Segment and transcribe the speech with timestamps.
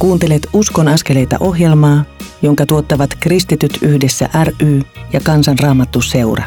[0.00, 2.04] Kuuntelet Uskon askeleita ohjelmaa,
[2.42, 4.80] jonka tuottavat Kristityt yhdessä ry
[5.12, 6.44] ja Kansanraamattu seura.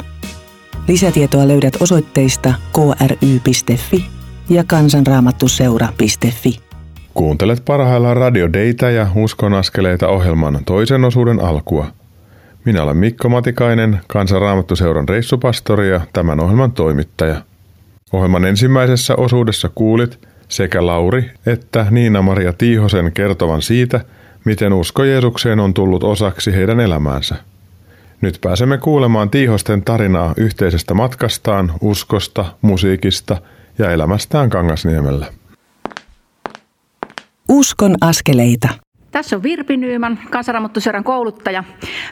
[0.87, 4.05] Lisätietoa löydät osoitteista kry.fi
[4.49, 6.59] ja kansanraamattuseura.fi.
[7.13, 11.87] Kuuntelet parhaillaan Radio Deita ja Uskon askeleita ohjelman toisen osuuden alkua.
[12.65, 17.41] Minä olen Mikko Matikainen, Kansanraamattuseuran reissupastori ja tämän ohjelman toimittaja.
[18.13, 20.19] Ohjelman ensimmäisessä osuudessa kuulit–
[20.55, 24.05] sekä Lauri että Niina-Maria Tiihosen kertovan siitä,
[24.45, 27.35] miten usko Jeesukseen on tullut osaksi heidän elämäänsä.
[28.21, 33.37] Nyt pääsemme kuulemaan Tiihosten tarinaa yhteisestä matkastaan, uskosta, musiikista
[33.77, 35.25] ja elämästään Kangasniemellä.
[37.49, 38.69] Uskon askeleita.
[39.13, 41.63] Tässä on Virpi Nyyman, kansanramottuseuran kouluttaja.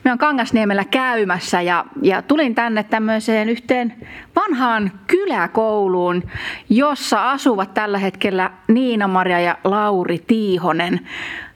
[0.04, 3.94] Me on Kangasniemellä käymässä ja, ja tulin tänne tämmöiseen yhteen
[4.36, 6.24] vanhaan kyläkouluun,
[6.70, 11.00] jossa asuvat tällä hetkellä Niina-Maria ja Lauri Tiihonen.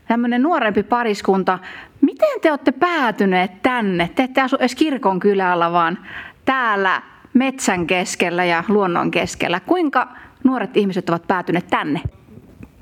[0.08, 1.59] Tämmöinen nuorempi pariskunta.
[2.02, 4.09] Miten te olette päätyneet tänne?
[4.16, 5.97] Te ette asu edes kirkon kylällä, vaan
[6.45, 7.02] täällä
[7.34, 9.59] metsän keskellä ja luonnon keskellä.
[9.59, 10.08] Kuinka
[10.44, 12.02] nuoret ihmiset ovat päätyneet tänne?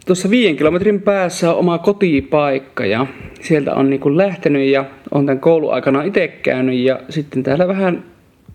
[0.05, 3.07] Tuossa viiden kilometrin päässä on oma kotipaikka ja
[3.41, 8.03] sieltä on niin lähtenyt ja on tämän kouluaikana itse käynyt ja sitten täällä vähän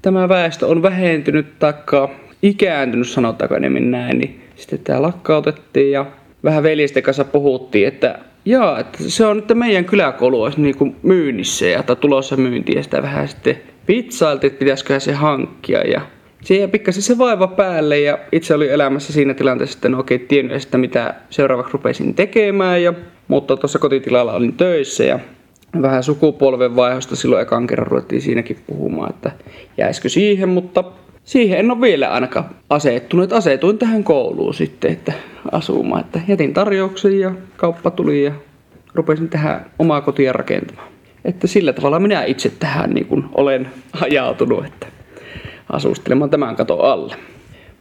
[0.02, 2.10] tämä väestö on vähentynyt taikka
[2.42, 6.06] ikääntynyt sanotaanko enemmän näin, niin sitten tämä lakkautettiin ja
[6.44, 10.96] vähän veljesten kanssa puhuttiin, että Joo, että se on, että meidän kyläkoulu olisi niin kuin
[11.02, 16.00] myynnissä ja tulossa myyntiin ja sitä vähän sitten vitsailtiin, että pitäisiköhän se hankkia ja
[16.44, 20.62] siihen pikkasen se vaiva päälle ja itse oli elämässä siinä tilanteessa, että en oikein tiennyt
[20.62, 22.83] sitä, mitä seuraavaksi rupesin tekemään.
[22.83, 22.94] Ja,
[23.28, 25.19] mutta tuossa kotitilalla olin töissä ja
[25.83, 29.31] vähän sukupolven vaihosta silloin ekan kerran ruvettiin siinäkin puhumaan, että
[29.77, 30.84] jäisikö siihen, mutta
[31.25, 33.25] siihen en ole vielä ainakaan asettunut.
[33.25, 35.12] Että asetuin tähän kouluun sitten, että
[35.53, 36.00] asumaan.
[36.00, 38.33] Että jätin tarjouksen ja kauppa tuli ja
[38.94, 40.89] rupesin tähän omaa kotia rakentamaan.
[41.25, 43.69] Että sillä tavalla minä itse tähän niin kuin olen
[44.00, 44.87] ajautunut, että
[45.70, 47.14] asustelemaan tämän katon alle.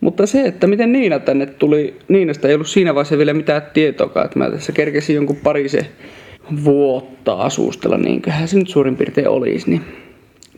[0.02, 4.24] Mutta se, että miten Niina tänne tuli, Niinasta ei ollut siinä vaiheessa vielä mitään tietoa,
[4.26, 5.86] että mä tässä kerkesin jonkun parisen
[6.64, 9.82] vuotta asustella, niin kyllähän se nyt suurin piirtein olisi, niin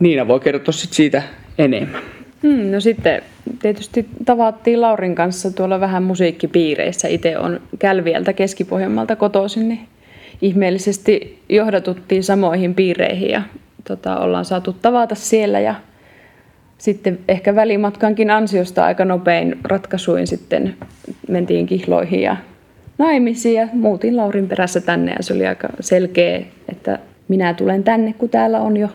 [0.00, 1.22] Niina voi kertoa sit siitä
[1.58, 2.02] enemmän.
[2.42, 3.22] Hmm, no sitten
[3.62, 7.08] tietysti tavattiin Laurin kanssa tuolla vähän musiikkipiireissä.
[7.08, 9.80] Itse on Kälviältä Keski-Pohjanmaalta kotoisin, niin
[10.42, 13.42] ihmeellisesti johdatuttiin samoihin piireihin ja
[13.88, 15.74] tota, ollaan saatu tavata siellä ja
[16.80, 20.74] sitten ehkä välimatkankin ansiosta aika nopein ratkaisuin sitten
[21.28, 22.36] mentiin kihloihin ja
[22.98, 26.98] naimisiin ja muutin Laurin perässä tänne ja se oli aika selkeä, että
[27.28, 28.88] minä tulen tänne, kun täällä on jo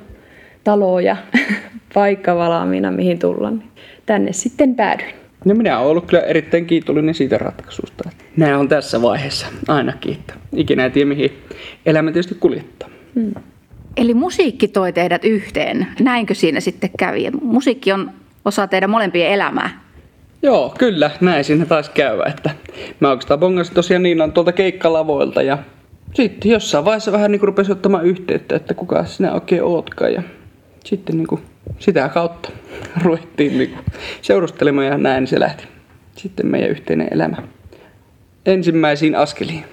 [0.63, 1.18] talo ja
[1.94, 3.51] paikka valaamina, mihin tulla.
[3.51, 3.69] Niin
[4.06, 5.16] tänne sitten päädyin.
[5.46, 8.09] No minä olen ollut kyllä erittäin kiitollinen siitä ratkaisusta.
[8.38, 11.31] Nämä on tässä vaiheessa ainakin, että ikinä ei tiedä mihin
[11.85, 12.90] elämä tietysti kuljettaa.
[13.16, 13.34] Hmm.
[13.98, 15.88] Eli musiikki toi teidät yhteen.
[16.00, 17.32] Näinkö siinä sitten kävi?
[17.42, 18.12] Musiikki on
[18.46, 19.82] osa teidän molempien elämää.
[20.42, 22.24] Joo, kyllä, näin siinä taisi käydä.
[22.24, 22.50] Että
[23.00, 25.58] mä oikeastaan bongasin tosiaan Niinan tuolta keikkalavoilta ja
[26.14, 30.14] sitten jossain vaiheessa vähän niin rupesi ottamaan yhteyttä, että kuka sinä oikein ootkaan.
[30.14, 30.24] Ja
[30.84, 31.42] sitten niin kuin
[31.80, 32.50] sitä kautta
[33.04, 33.86] ruvettiin niin kuin
[34.22, 35.64] seurustelemaan ja näin se lähti.
[36.16, 37.38] Sitten meidän yhteinen elämä
[38.46, 39.64] ensimmäisiin askeliin.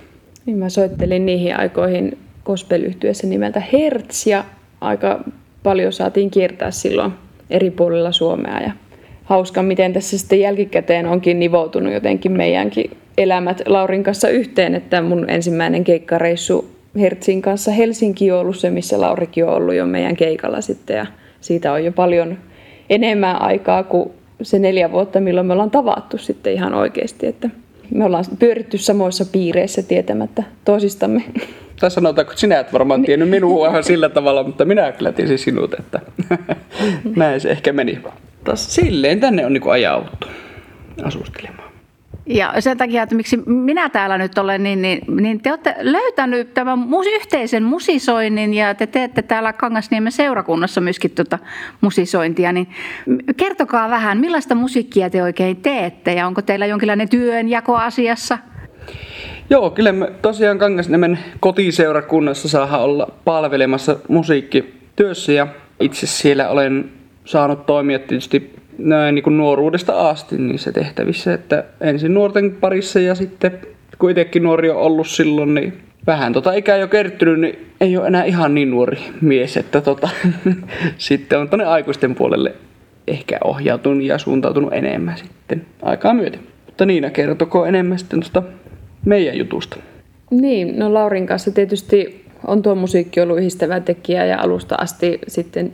[0.46, 2.82] Niin mä soittelin niihin aikoihin gospel
[3.22, 4.44] nimeltä Hertz ja
[4.80, 5.24] aika
[5.62, 7.12] paljon saatiin kiertää silloin
[7.50, 8.72] eri puolilla Suomea ja
[9.24, 15.30] hauska, miten tässä sitten jälkikäteen onkin nivoutunut jotenkin meidänkin elämät Laurin kanssa yhteen, että mun
[15.30, 16.70] ensimmäinen keikkareissu
[17.00, 21.06] Hertzin kanssa Helsinki on ollut se, missä Laurikin on ollut jo meidän keikalla sitten ja
[21.40, 22.38] siitä on jo paljon
[22.90, 24.10] enemmän aikaa kuin
[24.42, 27.50] se neljä vuotta, milloin me ollaan tavattu sitten ihan oikeasti, että
[27.90, 31.22] me ollaan pyöritty samoissa piireissä tietämättä toisistamme.
[31.82, 35.38] Tai sanotaanko, että sinä et varmaan tiennyt minua ihan sillä tavalla, mutta minä kyllä tiesin
[35.38, 36.00] sinut, että
[37.16, 37.98] näin se ehkä meni.
[38.44, 40.26] Taas silleen tänne on niin ajauttu
[41.04, 41.72] asustelemaan.
[42.26, 46.54] Ja sen takia, että miksi minä täällä nyt olen, niin, niin, niin te olette löytänyt
[46.54, 46.78] tämän
[47.14, 51.38] yhteisen musisoinnin ja te teette täällä Kangasniemen seurakunnassa myöskin tuota
[51.80, 52.52] musisointia.
[52.52, 52.68] Niin
[53.36, 58.38] kertokaa vähän, millaista musiikkia te oikein teette ja onko teillä jonkinlainen työnjako asiassa?
[59.50, 65.46] Joo, kyllä me tosiaan Kangasniemen kotiseurakunnassa saadaan olla palvelemassa musiikkityössä ja
[65.80, 66.90] itse siellä olen
[67.24, 73.14] saanut toimia tietysti näin niin kuin nuoruudesta asti niissä tehtävissä, että ensin nuorten parissa ja
[73.14, 73.58] sitten
[73.98, 75.72] kun itsekin nuori on ollut silloin, niin
[76.06, 80.08] vähän tota ikää jo kertynyt, niin ei ole enää ihan niin nuori mies, että tota,
[80.98, 82.54] sitten on tuonne aikuisten puolelle
[83.08, 86.40] ehkä ohjautunut ja suuntautunut enemmän sitten aikaa myöten.
[86.66, 88.42] Mutta Niina kertoko enemmän sitten tuosta
[89.04, 89.76] meidän jutusta.
[90.30, 95.72] Niin, no Laurin kanssa tietysti on tuo musiikki ollut yhdistävä tekijä ja alusta asti sitten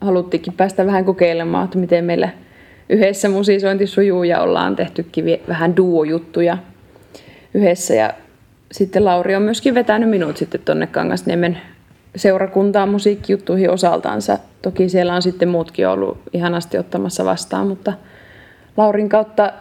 [0.00, 2.28] haluttiinkin päästä vähän kokeilemaan, että miten meillä
[2.88, 6.58] yhdessä musiisointi sujuu ja ollaan tehtykin vähän duo-juttuja
[7.54, 8.14] yhdessä ja
[8.72, 11.58] sitten Lauri on myöskin vetänyt minut sitten tuonne Kangasniemen
[12.16, 14.38] seurakuntaan musiikkijuttuihin osaltaansa.
[14.62, 17.92] Toki siellä on sitten muutkin ollut ihanasti ottamassa vastaan, mutta
[18.76, 19.52] Laurin kautta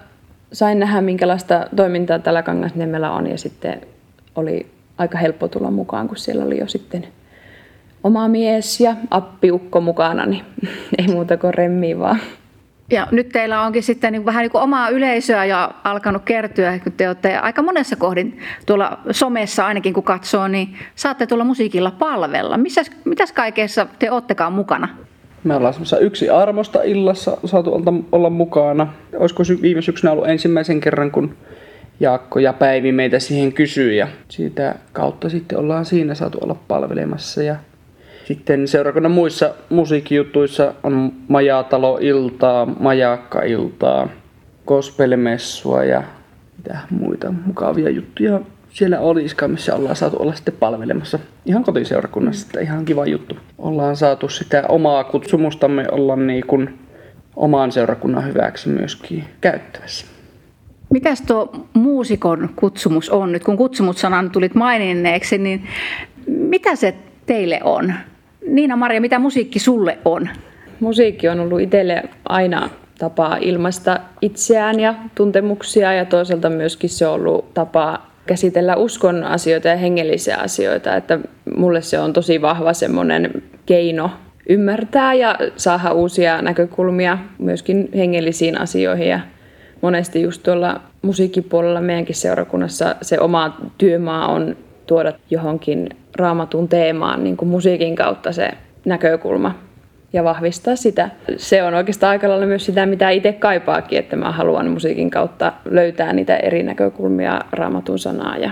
[0.52, 3.82] sain nähdä, minkälaista toimintaa tällä Kangasniemellä on ja sitten
[4.36, 7.08] oli aika helppo tulla mukaan, kun siellä oli jo sitten
[8.04, 10.44] oma mies ja appiukko mukana, niin
[10.98, 12.20] ei muuta kuin remmiä vaan.
[12.92, 16.92] Ja nyt teillä onkin sitten niin vähän niin kuin omaa yleisöä ja alkanut kertyä, kun
[16.92, 22.58] te olette aika monessa kohdin tuolla somessa ainakin kun katsoo, niin saatte tuolla musiikilla palvella.
[22.58, 24.88] Missäs, mitäs kaikessa te oottekaan mukana?
[25.44, 28.94] Me ollaan semmoisessa yksi armosta illassa saatu olla mukana.
[29.18, 31.36] Olisiko viime syksynä ollut ensimmäisen kerran, kun
[32.00, 37.44] Jaakko ja Päivi meitä siihen kysyi ja siitä kautta sitten ollaan siinä saatu olla palvelemassa.
[37.44, 37.56] Ja
[38.26, 44.08] sitten seurakunnan muissa musiikkijuttuissa on Majatalo-iltaa, Majakka-iltaa,
[44.66, 46.04] gospelmessua ja
[46.58, 48.40] mitä muita mukavia juttuja
[48.72, 52.48] siellä olisikaan, missä ollaan saatu olla sitten palvelemassa ihan kotiseurakunnassa.
[52.48, 53.38] Että ihan kiva juttu.
[53.58, 56.80] Ollaan saatu sitä omaa kutsumustamme olla niin kuin
[57.36, 60.06] oman seurakunnan hyväksi myöskin käyttävässä.
[60.90, 63.44] Mitäs tuo muusikon kutsumus on nyt?
[63.44, 65.68] Kun kutsumussanan tulit maininneeksi, niin
[66.28, 66.96] mitä se
[67.26, 67.94] teille on?
[68.48, 70.30] Niina Maria, mitä musiikki sulle on?
[70.80, 72.70] Musiikki on ollut itselle aina
[73.00, 79.68] tapa ilmaista itseään ja tuntemuksia ja toisaalta myöskin se on ollut tapa käsitellä uskon asioita
[79.68, 80.96] ja hengellisiä asioita.
[80.96, 81.20] Että
[81.58, 84.12] mulle se on tosi vahva semmoinen keino
[84.50, 89.08] ymmärtää ja saada uusia näkökulmia myöskin hengellisiin asioihin.
[89.08, 89.20] Ja
[89.82, 94.56] monesti just tuolla musiikkipuolella meidänkin seurakunnassa se oma työmaa on
[94.86, 98.52] tuoda johonkin raamatun teemaan niin kuin musiikin kautta se
[98.86, 99.56] näkökulma
[100.14, 101.10] ja vahvistaa sitä.
[101.38, 105.54] Se on oikeastaan aika lailla myös sitä, mitä itse kaipaakin, että mä haluan musiikin kautta
[105.66, 108.52] löytää niitä eri näkökulmia raamatun sanaa ja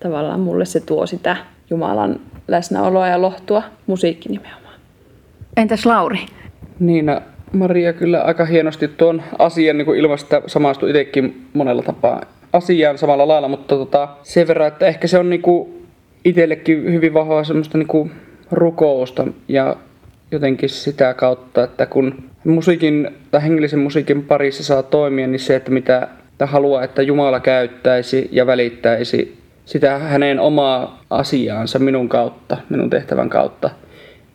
[0.00, 1.36] tavallaan mulle se tuo sitä
[1.70, 4.74] Jumalan läsnäoloa ja lohtua musiikki nimenomaan.
[5.56, 6.18] Entäs Lauri?
[6.78, 7.06] Niin,
[7.52, 12.20] Maria kyllä aika hienosti tuon asian niin ilmaista samastui itsekin monella tapaa
[12.52, 15.86] asiaan samalla lailla, mutta tota, sen verran, että ehkä se on niin kuin
[16.24, 18.10] itsellekin hyvin vahvaa semmoista niin kuin
[18.50, 19.76] rukousta ja
[20.30, 25.70] jotenkin sitä kautta, että kun musiikin tai hengellisen musiikin parissa saa toimia, niin se, että
[25.70, 26.08] mitä
[26.40, 33.70] haluaa, että Jumala käyttäisi ja välittäisi sitä hänen omaa asiaansa minun kautta, minun tehtävän kautta,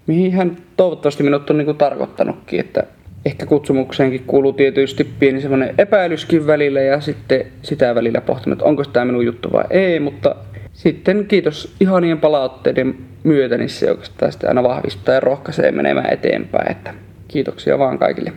[0.07, 2.83] mihin hän toivottavasti minut on niin kuin tarkoittanutkin, että
[3.25, 8.83] ehkä kutsumukseenkin kuuluu tietysti pieni semmoinen epäilyskin välillä ja sitten sitä välillä pohtinut, että onko
[8.85, 10.35] tämä minun juttu vai ei, mutta
[10.75, 16.71] sitten kiitos ihanien palautteiden myötä, niin se oikeastaan sitä aina vahvistaa ja rohkaisee menemään eteenpäin.
[16.71, 16.93] Että
[17.27, 18.33] kiitoksia vaan kaikille.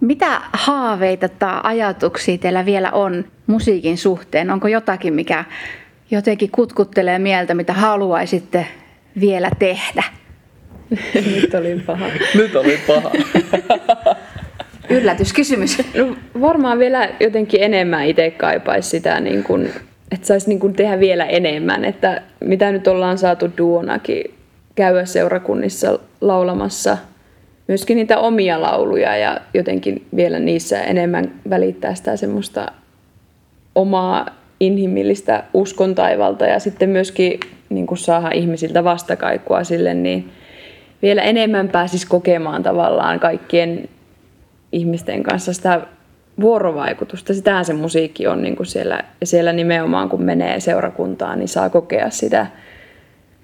[0.00, 4.50] Mitä haaveita tai ajatuksia teillä vielä on musiikin suhteen?
[4.50, 5.44] Onko jotakin, mikä
[6.10, 8.66] jotenkin kutkuttelee mieltä, mitä haluaisitte
[9.20, 10.02] vielä tehdä?
[11.34, 12.06] Nyt oli paha.
[12.34, 13.10] Nyt oli paha.
[14.90, 15.78] Yllätyskysymys.
[15.94, 19.70] No, varmaan vielä jotenkin enemmän itse kaipaisi sitä niin kuin
[20.14, 24.34] että saisi niin kuin tehdä vielä enemmän, että mitä nyt ollaan saatu duonakin
[24.74, 26.98] käydä seurakunnissa laulamassa
[27.68, 32.72] myöskin niitä omia lauluja ja jotenkin vielä niissä enemmän välittää sitä semmoista
[33.74, 34.26] omaa
[34.60, 40.30] inhimillistä uskon taivalta ja sitten myöskin niin kuin saada ihmisiltä vastakaikua sille, niin
[41.02, 43.88] vielä enemmän pääsisi kokemaan tavallaan kaikkien
[44.72, 45.80] ihmisten kanssa sitä
[46.40, 47.34] vuorovaikutusta.
[47.34, 51.70] Sitähän se musiikki on niin kuin siellä, ja siellä nimenomaan kun menee seurakuntaan, niin saa
[51.70, 52.46] kokea sitä,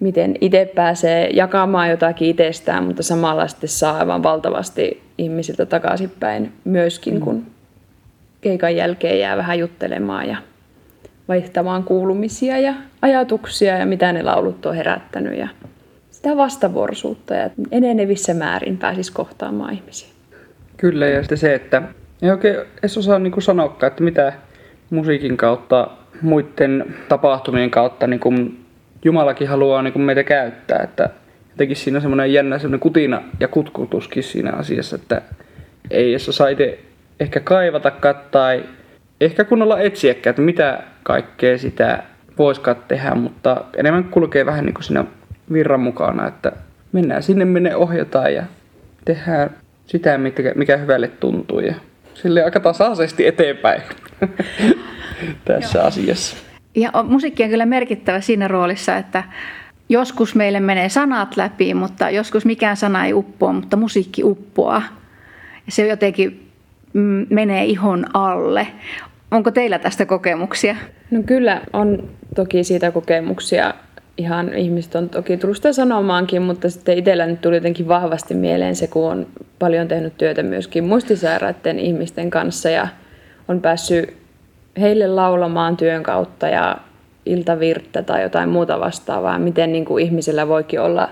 [0.01, 7.21] miten itse pääsee jakamaan jotakin itsestään, mutta samalla sitten saa aivan valtavasti ihmisiltä takaisinpäin myöskin,
[7.21, 7.47] kun
[8.41, 10.37] keikan jälkeen jää vähän juttelemaan ja
[11.29, 15.49] vaihtamaan kuulumisia ja ajatuksia ja mitä ne laulut on herättänyt ja
[16.11, 20.09] sitä vastavuoroisuutta ja enenevissä määrin pääsisi kohtaamaan ihmisiä.
[20.77, 21.83] Kyllä ja sitten se, että
[22.23, 24.33] ei oikein edes osaa niin sanoa, että mitä
[24.91, 25.91] musiikin kautta,
[26.23, 28.59] muiden tapahtumien kautta niin
[29.05, 30.83] Jumalakin haluaa niin kuin meitä käyttää.
[30.83, 31.11] Että
[31.51, 35.23] jotenkin siinä on semmoinen jännä semmoinen kutina ja kutkutuskin siinä asiassa, että
[35.91, 36.79] ei edes osaa itse
[37.21, 38.65] ehkä kaivatakaan tai
[39.21, 42.03] ehkä kunnolla etsiäkään, että mitä kaikkea sitä
[42.39, 45.05] voisikaan tehdä, mutta enemmän kulkee vähän niin kuin siinä
[45.53, 46.53] virran mukana, että
[46.93, 48.43] mennään sinne, minne ohjataan ja
[49.05, 49.51] tehdään
[49.87, 51.61] sitä, mikä, mikä hyvälle tuntuu.
[51.61, 51.75] Ja
[52.23, 53.83] sille aika tasaisesti eteenpäin
[55.45, 56.37] tässä asiassa.
[56.75, 59.25] Ja musiikki on kyllä merkittävä siinä roolissa, että
[59.89, 64.83] joskus meille menee sanat läpi, mutta joskus mikään sana ei uppoa, mutta musiikki uppoaa.
[65.67, 66.51] Ja se jotenkin
[66.93, 68.67] mm, menee ihon alle.
[69.31, 70.77] Onko teillä tästä kokemuksia?
[71.11, 73.75] No kyllä on toki siitä kokemuksia.
[74.21, 78.77] Ihan ihmiset on toki tullut sitä sanomaankin, mutta sitten itsellä nyt tuli jotenkin vahvasti mieleen
[78.77, 79.27] se, kun on
[79.59, 82.89] paljon tehnyt työtä myöskin muistisairaiden ihmisten kanssa ja
[83.49, 84.17] on päässyt
[84.81, 86.77] heille laulamaan työn kautta ja
[87.27, 91.09] iltavirttä tai jotain muuta vastaavaa, miten niin kuin ihmisellä voikin olla,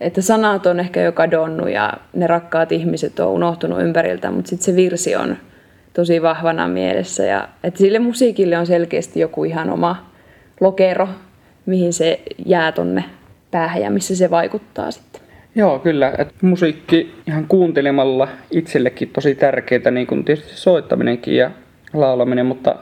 [0.00, 4.64] että sanat on ehkä jo kadonnut ja ne rakkaat ihmiset on unohtunut ympäriltä, mutta sitten
[4.64, 5.36] se virsi on
[5.92, 7.24] tosi vahvana mielessä.
[7.24, 10.10] Ja että sille musiikille on selkeästi joku ihan oma
[10.60, 11.08] lokero,
[11.66, 13.04] mihin se jää tonne
[13.50, 15.20] päähän ja missä se vaikuttaa sitten.
[15.54, 16.12] Joo, kyllä.
[16.18, 21.50] Et musiikki ihan kuuntelemalla itsellekin tosi tärkeää, niin kuin tietysti soittaminenkin ja
[21.92, 22.74] laulaminen, mutta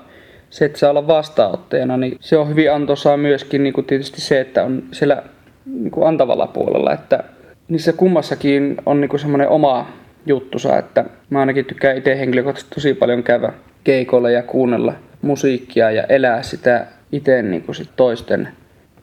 [0.51, 4.41] se, että saa olla vastaanottajana, niin se on hyvin antoisaa myöskin niin kuin tietysti se,
[4.41, 5.23] että on siellä
[5.67, 7.25] niin kuin antavalla puolella, että
[7.69, 9.89] niissä kummassakin on niin kuin semmoinen oma
[10.27, 13.53] juttusa, että mä ainakin tykkään itse henkilökohtaisesti tosi paljon käydä
[13.85, 18.49] keikolla ja kuunnella musiikkia ja elää sitä itse niin kuin sit toisten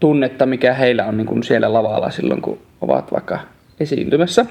[0.01, 3.39] tunnetta, mikä heillä on niin kuin siellä lavalla silloin, kun ovat vaikka
[3.79, 4.45] esiintymässä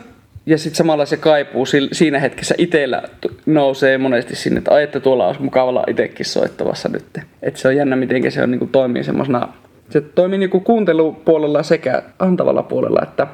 [0.47, 3.03] ja sitten samalla se kaipuu siinä hetkessä itsellä
[3.47, 7.05] nousee monesti sinne, että ai, että tuolla olisi mukavalla itsekin soittavassa nyt.
[7.43, 9.49] Että se on jännä, miten se on, niin kuin, toimii semmoisena,
[9.91, 13.27] se toimii niin kuin kuuntelupuolella sekä antavalla puolella, että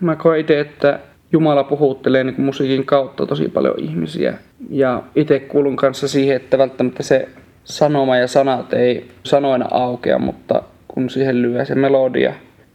[0.00, 1.00] mä koen itse, että
[1.32, 4.34] Jumala puhuttelee niin musiikin kautta tosi paljon ihmisiä.
[4.70, 7.28] Ja itse kuulun kanssa siihen, että välttämättä se
[7.64, 12.34] sanoma ja sanat ei sanoina aukea, mutta kun siihen lyö se melodia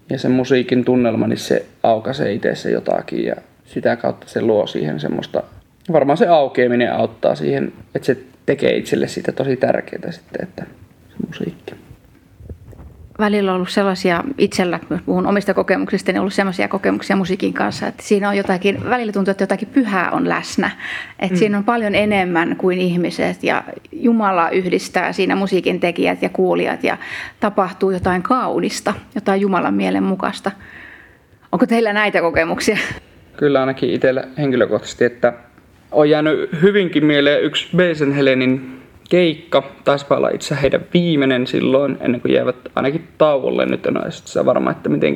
[0.09, 3.25] ja se musiikin tunnelma, niin se aukaisee itse jotakin.
[3.25, 5.43] Ja sitä kautta se luo siihen semmoista,
[5.91, 10.65] varmaan se aukeaminen auttaa siihen, että se tekee itselle siitä tosi tärkeää sitten, että
[11.09, 11.86] se musiikki.
[13.19, 17.87] Välillä on ollut sellaisia itsellä, jos puhun omista kokemuksista, niin ollut sellaisia kokemuksia musiikin kanssa,
[17.87, 20.71] että siinä on jotakin, välillä tuntuu, että jotakin pyhää on läsnä.
[21.19, 21.37] Että mm.
[21.39, 26.97] siinä on paljon enemmän kuin ihmiset ja Jumala yhdistää siinä musiikin tekijät ja kuulijat ja
[27.39, 30.51] tapahtuu jotain kaunista, jotain Jumalan mielen mukaista.
[31.51, 32.77] Onko teillä näitä kokemuksia?
[33.37, 35.33] kyllä ainakin itsellä henkilökohtaisesti, että
[35.91, 38.76] on jäänyt hyvinkin mieleen yksi Beisen Helenin
[39.09, 39.63] keikka.
[39.85, 43.65] Taisi olla itse heidän viimeinen silloin, ennen kuin jäävät ainakin tauolle.
[43.65, 45.15] Nyt en ole sitä varma, että miten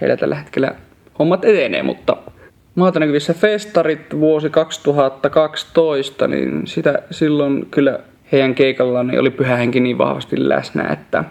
[0.00, 0.74] heillä tällä hetkellä
[1.18, 2.16] hommat etenee, mutta
[2.78, 7.98] Maata näkyvissä festarit vuosi 2012, niin sitä silloin kyllä
[8.32, 11.24] heidän keikallaan niin oli pyhä henki niin vahvasti läsnä, että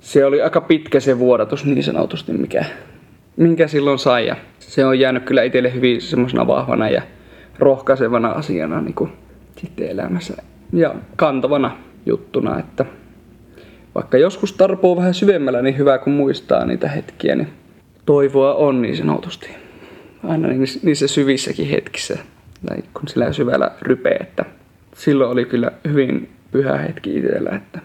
[0.00, 2.64] se oli aika pitkä se vuodatus niin sanotusti, mikä
[3.36, 4.26] minkä silloin sai.
[4.26, 7.02] Ja se on jäänyt kyllä itselle hyvin semmoisena vahvana ja
[7.58, 9.12] rohkaisevana asiana niin kuin
[9.56, 10.42] sitten elämässä.
[10.74, 11.76] Ja kantavana
[12.06, 12.84] juttuna, että
[13.94, 17.48] vaikka joskus tarpoo vähän syvemmällä, niin hyvä kun muistaa niitä hetkiä, niin
[18.06, 19.50] toivoa on niin sanotusti.
[20.28, 20.48] Aina
[20.82, 22.18] niissä syvissäkin hetkissä,
[22.66, 24.44] tai kun sillä syvällä rypee, että
[24.96, 27.80] silloin oli kyllä hyvin pyhä hetki itsellä, että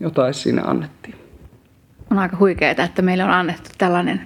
[0.00, 1.14] jotain siinä annettiin.
[2.10, 4.20] On aika huikeaa, että meille on annettu tällainen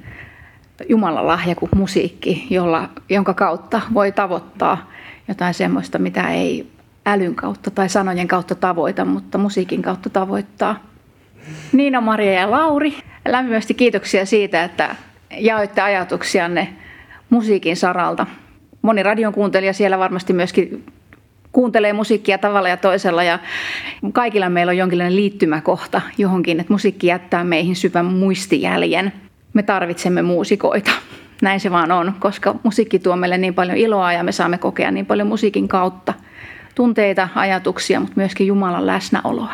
[0.89, 4.91] Jumalan lahja kuin musiikki, jolla, jonka kautta voi tavoittaa
[5.29, 6.67] jotain semmoista, mitä ei
[7.07, 10.83] älyn kautta tai sanojen kautta tavoita, mutta musiikin kautta tavoittaa.
[11.73, 12.95] Niina, Maria ja Lauri,
[13.29, 14.97] lämpimästi kiitoksia siitä, että
[15.39, 16.75] jaoitte ajatuksianne
[17.31, 18.27] musiikin saralta.
[18.83, 20.87] Moni radion kuuntelija siellä varmasti myöskin
[21.53, 23.39] kuuntelee musiikkia tavalla ja toisella ja
[24.13, 29.13] kaikilla meillä on jonkinlainen liittymäkohta johonkin, että musiikki jättää meihin syvän muistijäljen–
[29.59, 30.91] me tarvitsemme muusikoita.
[31.43, 34.91] Näin se vaan on, koska musiikki tuo meille niin paljon iloa ja me saamme kokea
[34.91, 36.15] niin paljon musiikin kautta
[36.79, 39.53] tunteita, ajatuksia, mutta myöskin Jumalan läsnäoloa.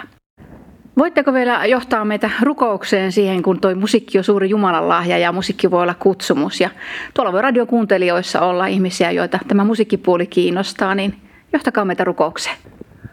[0.99, 5.71] Voitteko vielä johtaa meitä rukoukseen siihen, kun tuo musiikki on suuri Jumalan lahja ja musiikki
[5.71, 6.61] voi olla kutsumus.
[6.61, 6.71] Ja
[7.15, 11.15] tuolla voi radiokuuntelijoissa olla ihmisiä, joita tämä musiikkipuoli kiinnostaa, niin
[11.53, 12.57] johtakaa meitä rukoukseen.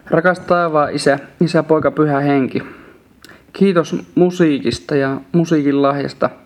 [0.06, 2.63] Rakas taivaan isä, isä, poika, pyhä henki.
[3.53, 6.30] Kiitos musiikista ja musiikin lahjasta–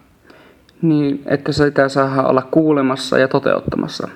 [0.82, 4.08] niin että sitä saa olla kuulemassa ja toteuttamassa.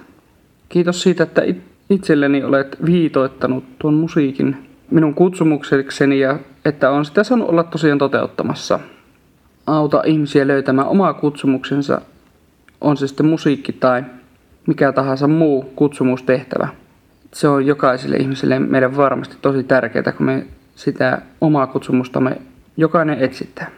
[0.70, 1.42] Kiitos siitä, että
[1.90, 8.80] itselleni olet viitoittanut tuon musiikin minun kutsumuksekseni ja että on sitä saanut olla tosiaan toteuttamassa.
[9.68, 12.02] Auta ihmisiä löytämään omaa kutsumuksensa,
[12.82, 14.04] on se sitten musiikki tai
[14.68, 16.68] mikä tahansa muu kutsumustehtävä.
[17.34, 22.38] Se on jokaiselle ihmiselle meidän varmasti tosi tärkeää, kun me sitä omaa kutsumustamme
[22.78, 23.72] jokainen etsittää.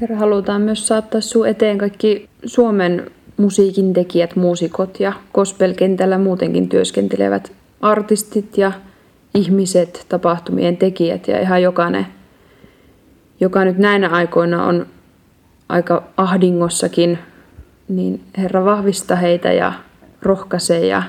[0.00, 7.52] Herra, halutaan myös saattaa sinun eteen kaikki Suomen musiikin tekijät, muusikot ja gospel-kentällä muutenkin työskentelevät
[7.80, 8.72] artistit ja
[9.34, 12.06] ihmiset, tapahtumien tekijät ja ihan jokainen,
[13.40, 14.86] joka nyt näinä aikoina on
[15.68, 17.18] aika ahdingossakin,
[17.88, 19.72] niin Herra vahvista heitä ja
[20.22, 21.02] rohkaisee ja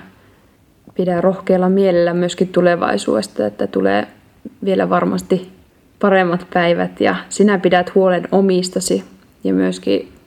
[0.96, 4.08] pidä rohkealla mielellä myöskin tulevaisuudesta, että tulee
[4.66, 5.50] vielä varmasti
[6.00, 7.02] paremmat päivät.
[7.02, 9.04] Ja sinä pidät huolen omistasi
[9.44, 10.21] ja myöskin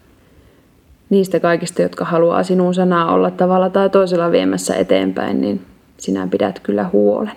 [1.11, 6.61] niistä kaikista, jotka haluaa sinun sanaa olla tavalla tai toisella viemässä eteenpäin, niin sinä pidät
[6.61, 7.37] kyllä huolen.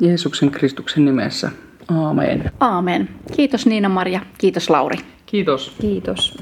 [0.00, 1.50] Jeesuksen Kristuksen nimessä.
[1.88, 2.50] Aamen.
[2.60, 3.08] Aamen.
[3.36, 4.20] Kiitos Niina-Maria.
[4.38, 4.96] Kiitos Lauri.
[5.26, 5.74] Kiitos.
[5.80, 6.38] Kiitos.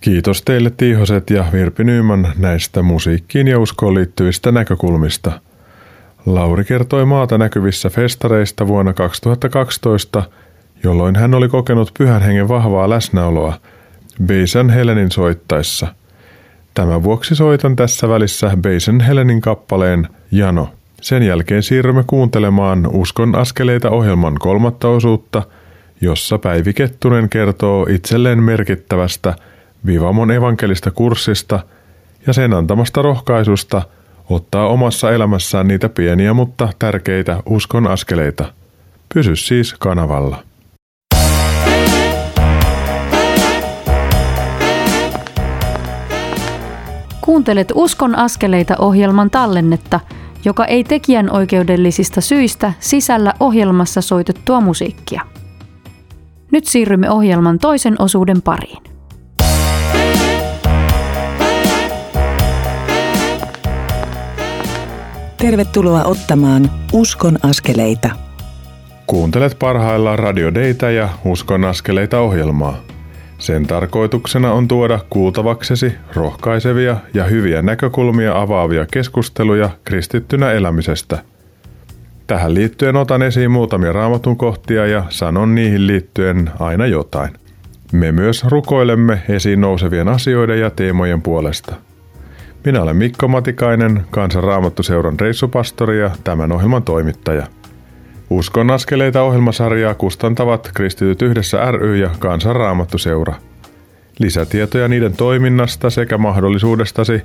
[0.00, 5.32] Kiitos teille Tiihoset ja Virpi Nyyman näistä musiikkiin ja uskoon liittyvistä näkökulmista.
[6.26, 10.22] Lauri kertoi maata näkyvissä festareista vuonna 2012,
[10.84, 13.54] jolloin hän oli kokenut pyhän hengen vahvaa läsnäoloa
[14.26, 15.86] Beisan Helenin soittaessa.
[16.74, 20.68] Tämän vuoksi soitan tässä välissä Beisan Helenin kappaleen Jano.
[21.00, 25.42] Sen jälkeen siirrymme kuuntelemaan Uskon askeleita ohjelman kolmatta osuutta,
[26.00, 29.34] jossa Päivi Kettunen kertoo itselleen merkittävästä–
[29.86, 31.60] Vivamon evankelista kurssista
[32.26, 33.82] ja sen antamasta rohkaisusta
[34.30, 38.52] ottaa omassa elämässään niitä pieniä mutta tärkeitä uskon askeleita.
[39.14, 40.42] Pysy siis kanavalla.
[47.20, 50.00] Kuuntelet Uskon askeleita ohjelman tallennetta,
[50.44, 55.22] joka ei tekijän oikeudellisista syistä sisällä ohjelmassa soitettua musiikkia.
[56.52, 58.82] Nyt siirrymme ohjelman toisen osuuden pariin.
[65.36, 68.10] Tervetuloa ottamaan Uskon askeleita.
[69.06, 72.78] Kuuntelet parhaillaan Radio Deitä ja Uskon askeleita ohjelmaa.
[73.40, 81.18] Sen tarkoituksena on tuoda kuultavaksesi rohkaisevia ja hyviä näkökulmia avaavia keskusteluja kristittynä elämisestä.
[82.26, 87.30] Tähän liittyen otan esiin muutamia raamatun kohtia ja sanon niihin liittyen aina jotain.
[87.92, 91.74] Me myös rukoilemme esiin nousevien asioiden ja teemojen puolesta–
[92.64, 97.46] minä olen Mikko Matikainen, Kansan Raamattuseuran reissupastori ja tämän ohjelman toimittaja.
[98.30, 103.34] Uskon askeleita ohjelmasarjaa kustantavat Kristityt yhdessä ry ja Kansan Raamattuseura.
[104.18, 107.22] Lisätietoja niiden toiminnasta sekä mahdollisuudestasi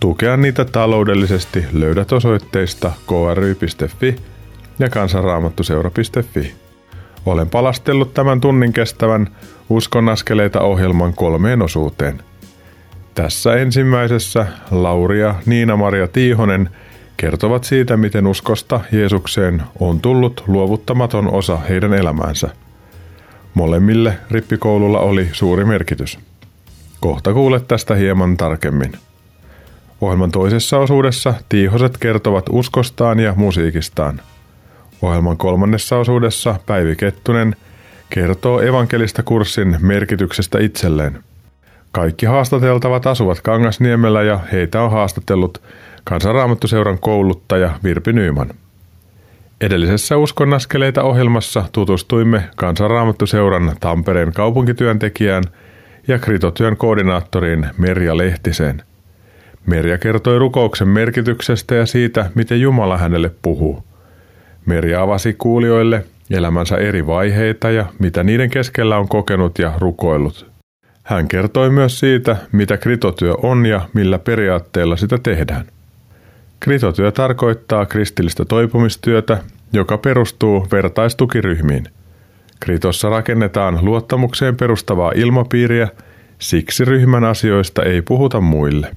[0.00, 4.16] tukea niitä taloudellisesti löydät osoitteista kry.fi
[4.78, 6.54] ja kansanraamattuseura.fi.
[7.26, 9.28] Olen palastellut tämän tunnin kestävän
[9.68, 12.22] Uskon askeleita ohjelman kolmeen osuuteen–
[13.18, 16.70] tässä ensimmäisessä Lauri ja Niina-Maria Tiihonen
[17.18, 22.48] kertovat siitä, miten uskosta Jeesukseen on tullut luovuttamaton osa heidän elämäänsä.
[23.54, 26.18] Molemmille rippikoululla oli suuri merkitys.
[27.00, 28.92] Kohta kuulet tästä hieman tarkemmin.
[30.00, 34.20] Ohjelman toisessa osuudessa Tiihoset kertovat uskostaan ja musiikistaan.
[35.02, 37.56] Ohjelman kolmannessa osuudessa Päivi Kettunen
[38.10, 41.18] kertoo evankelista kurssin merkityksestä itselleen–
[41.92, 45.62] kaikki haastateltavat asuvat Kangasniemellä ja heitä on haastatellut
[46.08, 48.50] Kansanraamattuseuran kouluttaja Virpi Nyyman.
[49.60, 55.44] Edellisessä Uskonnaskeleita ohjelmassa tutustuimme Kansanraamattuseuran Tampereen kaupunkityöntekijään
[56.08, 58.82] ja kritotyön koordinaattoriin Merja Lehtiseen.
[59.66, 63.84] Merja kertoi rukouksen merkityksestä ja siitä, miten Jumala hänelle puhuu.
[64.66, 70.50] Merja avasi kuulijoille elämänsä eri vaiheita ja mitä niiden keskellä on kokenut ja rukoillut.
[71.02, 75.64] Hän kertoi myös siitä, mitä kritotyö on ja millä periaatteella sitä tehdään.
[76.60, 79.38] Kritotyö tarkoittaa kristillistä toipumistyötä,
[79.72, 81.84] joka perustuu vertaistukiryhmiin.
[82.60, 85.88] Kritossa rakennetaan luottamukseen perustavaa ilmapiiriä,
[86.38, 88.96] siksi ryhmän asioista ei puhuta muille.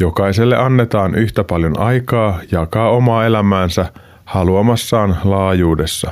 [0.00, 3.92] Jokaiselle annetaan yhtä paljon aikaa jakaa omaa elämäänsä
[4.24, 6.10] haluamassaan laajuudessa.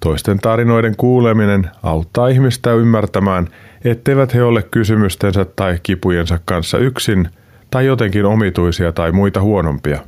[0.00, 3.48] Toisten tarinoiden kuuleminen auttaa ihmistä ymmärtämään,
[3.84, 7.28] etteivät he ole kysymystensä tai kipujensa kanssa yksin
[7.70, 9.98] tai jotenkin omituisia tai muita huonompia.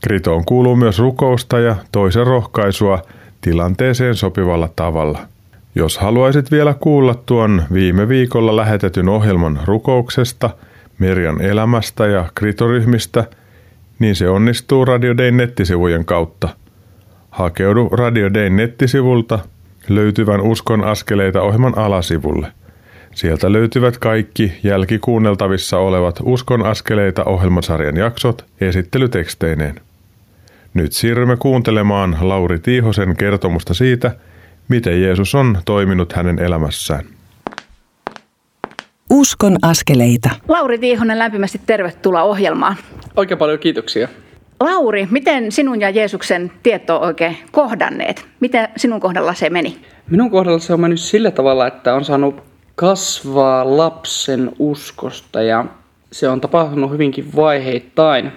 [0.00, 3.02] Kritoon kuuluu myös rukousta ja toisen rohkaisua
[3.40, 5.18] tilanteeseen sopivalla tavalla.
[5.74, 10.50] Jos haluaisit vielä kuulla tuon viime viikolla lähetetyn ohjelman rukouksesta,
[10.98, 13.24] Merjan elämästä ja kritoryhmistä,
[13.98, 16.48] niin se onnistuu Radio Dayn nettisivujen kautta.
[17.30, 19.38] Hakeudu Radio Dayn nettisivulta
[19.88, 22.52] löytyvän Uskon askeleita ohjelman alasivulle.
[23.14, 29.80] Sieltä löytyvät kaikki jälkikuunneltavissa olevat Uskon askeleita ohjelmasarjan jaksot esittelyteksteineen.
[30.74, 34.10] Nyt siirrymme kuuntelemaan Lauri Tiihosen kertomusta siitä,
[34.68, 37.04] miten Jeesus on toiminut hänen elämässään.
[39.10, 40.30] Uskon askeleita.
[40.48, 42.76] Lauri Tiihonen, lämpimästi tervetuloa ohjelmaan.
[43.16, 44.08] Oikein paljon kiitoksia.
[44.60, 48.26] Lauri, miten sinun ja Jeesuksen tieto oikein kohdanneet?
[48.40, 49.78] Miten sinun kohdalla se meni?
[50.10, 52.42] Minun kohdalla se on mennyt sillä tavalla, että on saanut
[52.78, 55.64] kasvaa lapsen uskosta ja
[56.12, 58.32] se on tapahtunut hyvinkin vaiheittain.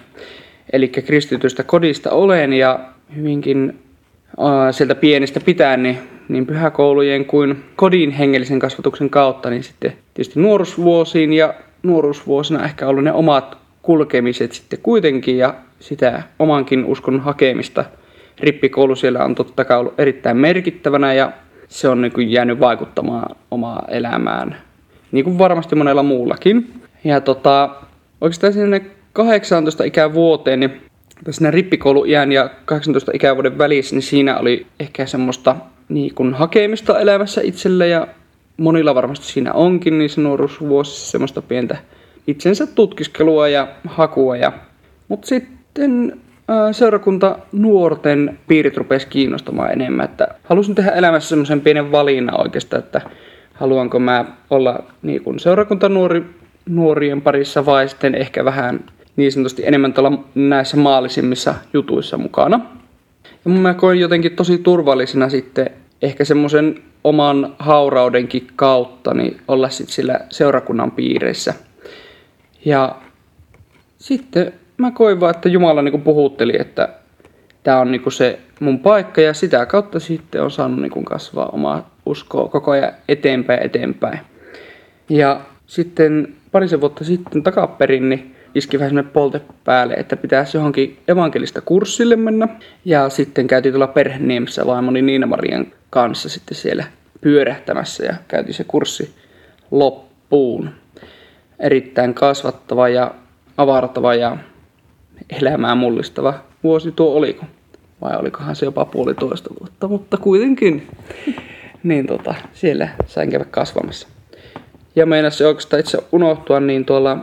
[0.73, 2.79] Eli kristitystä kodista olen ja
[3.15, 3.79] hyvinkin
[4.39, 5.97] äh, sieltä pienestä pitäen niin,
[6.29, 13.03] niin pyhäkoulujen kuin kodin hengellisen kasvatuksen kautta, niin sitten tietysti nuoruusvuosiin ja nuoruusvuosina ehkä ollut
[13.03, 17.85] ne omat kulkemiset sitten kuitenkin ja sitä omankin uskon hakemista.
[18.39, 21.31] Rippikoulu siellä on totta kai ollut erittäin merkittävänä ja
[21.71, 24.55] se on niin kuin jäänyt vaikuttamaan omaa elämään,
[25.11, 26.73] niin kuin varmasti monella muullakin.
[27.03, 27.69] Ja tota,
[28.21, 28.81] oikeastaan sinne
[29.13, 30.81] 18 ikävuoteen, niin
[31.29, 35.55] siinä rippikouluiän ja 18 ikävuoden välissä, niin siinä oli ehkä semmoista
[35.89, 38.07] niin kuin hakemista elämässä itselle ja
[38.57, 41.77] monilla varmasti siinä onkin niissä nuoruusvuosissa semmoista pientä
[42.27, 44.37] itsensä tutkiskelua ja hakua.
[44.37, 44.51] Ja,
[45.07, 46.19] mutta sitten
[46.71, 53.01] seurakunta nuorten piirit rupesi kiinnostamaan enemmän, että halusin tehdä elämässä semmoisen pienen valinnan oikeastaan, että
[53.53, 56.23] haluanko mä olla niin kuin seurakunta nuori,
[56.69, 58.79] nuorien parissa vai sitten ehkä vähän
[59.15, 62.59] niin sanotusti enemmän tuolla näissä maallisimmissa jutuissa mukana.
[63.45, 65.69] Ja mä koin jotenkin tosi turvallisena sitten
[66.01, 71.53] ehkä semmoisen oman hauraudenkin kautta niin olla sitten sillä seurakunnan piireissä.
[72.65, 72.95] Ja
[73.97, 76.89] sitten mä koin vaan, että Jumala niin puhutteli, että
[77.63, 81.95] tämä on niin se mun paikka ja sitä kautta sitten on saanut niin kasvaa omaa
[82.05, 84.19] uskoa koko ajan eteenpäin eteenpäin.
[85.09, 90.97] Ja sitten parisen vuotta sitten takaperin niin iski vähän semmoinen polte päälle, että pitäisi johonkin
[91.07, 92.47] evankelista kurssille mennä.
[92.85, 96.83] Ja sitten käytiin tuolla Perheniemessä vaimoni Niina Marian kanssa sitten siellä
[97.21, 99.15] pyörähtämässä ja käytiin se kurssi
[99.71, 100.69] loppuun.
[101.59, 103.15] Erittäin kasvattava ja
[103.57, 104.37] avartava ja
[105.29, 107.45] elämää mullistava vuosi tuo oliko.
[108.01, 110.87] Vai olikohan se jopa puolitoista vuotta, mutta kuitenkin.
[111.83, 114.07] Niin tota, siellä sain käydä kasvamassa.
[114.95, 117.17] Ja meinas se oikeastaan itse unohtua, niin tuolla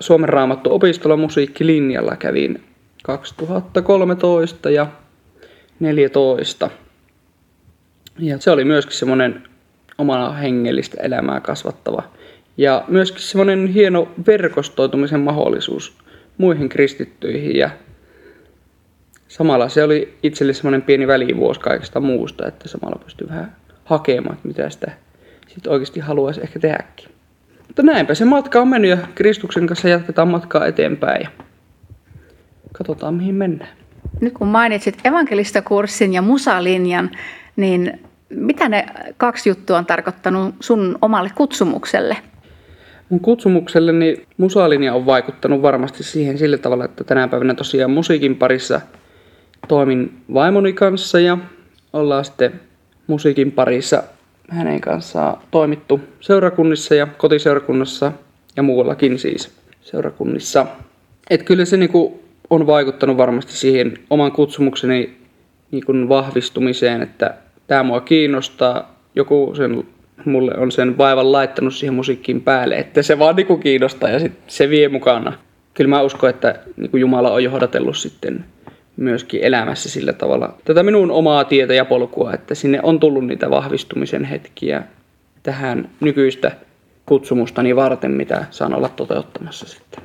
[0.00, 2.62] Suomen Raamattu opistolla musiikkilinjalla kävin
[3.02, 4.86] 2013 ja
[5.80, 6.70] 2014.
[8.18, 9.42] Ja se oli myöskin semmoinen
[9.98, 12.02] omana hengellistä elämää kasvattava.
[12.56, 15.92] Ja myöskin semmoinen hieno verkostoitumisen mahdollisuus
[16.40, 17.56] muihin kristittyihin.
[17.56, 17.70] Ja
[19.28, 24.48] samalla se oli itselle semmoinen pieni välivuosi kaikesta muusta, että samalla pystyi vähän hakemaan, että
[24.48, 24.92] mitä sitä
[25.46, 27.08] sitten oikeasti haluaisi ehkä tehdäkin.
[27.66, 31.28] Mutta näinpä se matka on mennyt ja Kristuksen kanssa jatketaan matkaa eteenpäin ja
[32.72, 33.76] katsotaan mihin mennään.
[34.20, 37.10] Nyt kun mainitsit evankelistakurssin ja musalinjan,
[37.56, 42.16] niin mitä ne kaksi juttua on tarkoittanut sun omalle kutsumukselle?
[43.10, 48.36] Mun kutsumukselle niin musalinja on vaikuttanut varmasti siihen sillä tavalla, että tänä päivänä tosiaan musiikin
[48.36, 48.80] parissa
[49.68, 51.38] toimin vaimoni kanssa ja
[51.92, 52.60] ollaan sitten
[53.06, 54.02] musiikin parissa
[54.48, 58.12] hänen kanssaan toimittu seurakunnissa ja kotiseurakunnassa
[58.56, 60.66] ja muuallakin siis seurakunnissa.
[61.30, 62.20] Et kyllä se niinku
[62.50, 65.16] on vaikuttanut varmasti siihen oman kutsumukseni
[65.70, 67.34] niinku vahvistumiseen, että
[67.66, 69.00] tämä mua kiinnostaa.
[69.14, 69.84] Joku sen,
[70.24, 74.32] mulle on sen vaivan laittanut siihen musiikkiin päälle, että se vaan niinku kiinnostaa ja sit
[74.46, 75.32] se vie mukana.
[75.74, 78.44] Kyllä mä uskon, että niinku Jumala on johdatellut sitten
[78.96, 83.50] myöskin elämässä sillä tavalla tätä minun omaa tietä ja polkua, että sinne on tullut niitä
[83.50, 84.82] vahvistumisen hetkiä
[85.42, 86.52] tähän nykyistä
[87.06, 90.02] kutsumustani varten, mitä saan olla toteuttamassa sitten.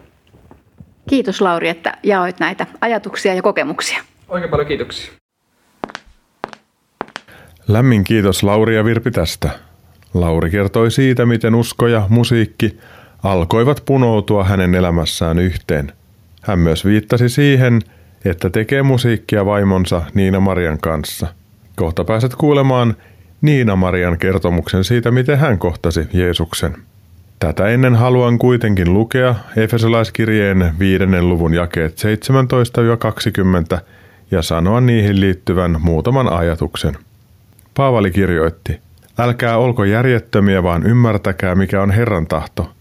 [1.09, 4.03] Kiitos Lauri, että jaoit näitä ajatuksia ja kokemuksia.
[4.29, 5.11] Oikein paljon kiitoksia.
[7.67, 9.49] Lämmin kiitos Lauri ja Virpi tästä.
[10.15, 12.77] Lauri kertoi siitä, miten usko ja musiikki
[13.23, 15.91] alkoivat punoutua hänen elämässään yhteen.
[16.41, 17.81] Hän myös viittasi siihen,
[18.25, 21.27] että tekee musiikkia vaimonsa Niina Marian kanssa.
[21.75, 22.95] Kohta pääset kuulemaan
[23.41, 26.75] Niina Marian kertomuksen siitä, miten hän kohtasi Jeesuksen.
[27.39, 32.01] Tätä ennen haluan kuitenkin lukea Efesolaiskirjeen viidennen luvun jakeet
[33.75, 33.79] 17-20
[34.31, 36.97] ja sanoa niihin liittyvän muutaman ajatuksen.
[37.73, 38.84] Paavali kirjoitti,
[39.19, 42.71] Älkää olko järjettömiä, vaan ymmärtäkää, mikä on Herran tahto.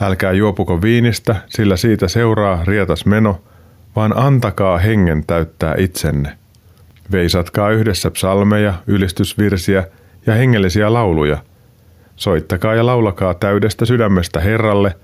[0.00, 3.40] Älkää juopuko viinistä, sillä siitä seuraa rietas meno–
[3.98, 6.38] vaan antakaa hengen täyttää itsenne.
[7.12, 9.84] Veisatkaa yhdessä psalmeja, ylistysvirsiä
[10.26, 11.38] ja hengellisiä lauluja.
[12.16, 14.96] Soittakaa ja laulakaa täydestä sydämestä Herralle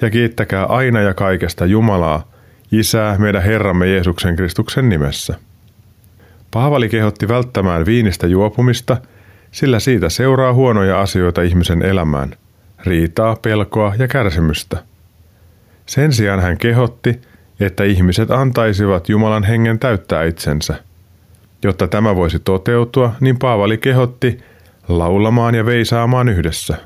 [0.00, 2.32] ja kiittäkää aina ja kaikesta Jumalaa,
[2.72, 5.34] Isää meidän Herramme Jeesuksen Kristuksen nimessä.
[6.50, 8.96] Paavali kehotti välttämään viinistä juopumista,
[9.52, 12.34] sillä siitä seuraa huonoja asioita ihmisen elämään,
[12.84, 14.82] riitaa, pelkoa ja kärsimystä.
[15.86, 17.20] Sen sijaan hän kehotti–
[17.60, 20.74] että ihmiset antaisivat Jumalan hengen täyttää itsensä.
[21.62, 24.38] Jotta tämä voisi toteutua, niin Paavali kehotti
[24.88, 26.76] laulamaan ja veisaamaan yhdessä.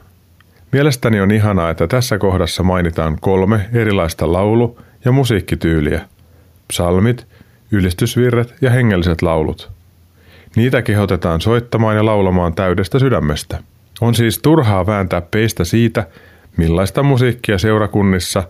[0.73, 6.01] Mielestäni on ihanaa, että tässä kohdassa mainitaan kolme erilaista laulu- ja musiikkityyliä.
[6.69, 7.27] Psalmit,
[7.71, 9.76] ylistysvirret ja hengelliset laulut.
[10.57, 13.59] Niitä kehotetaan soittamaan ja laulamaan täydestä sydämestä.
[14.01, 16.07] On siis turhaa vääntää peistä siitä,
[16.57, 18.43] millaista musiikkia seurakunnissa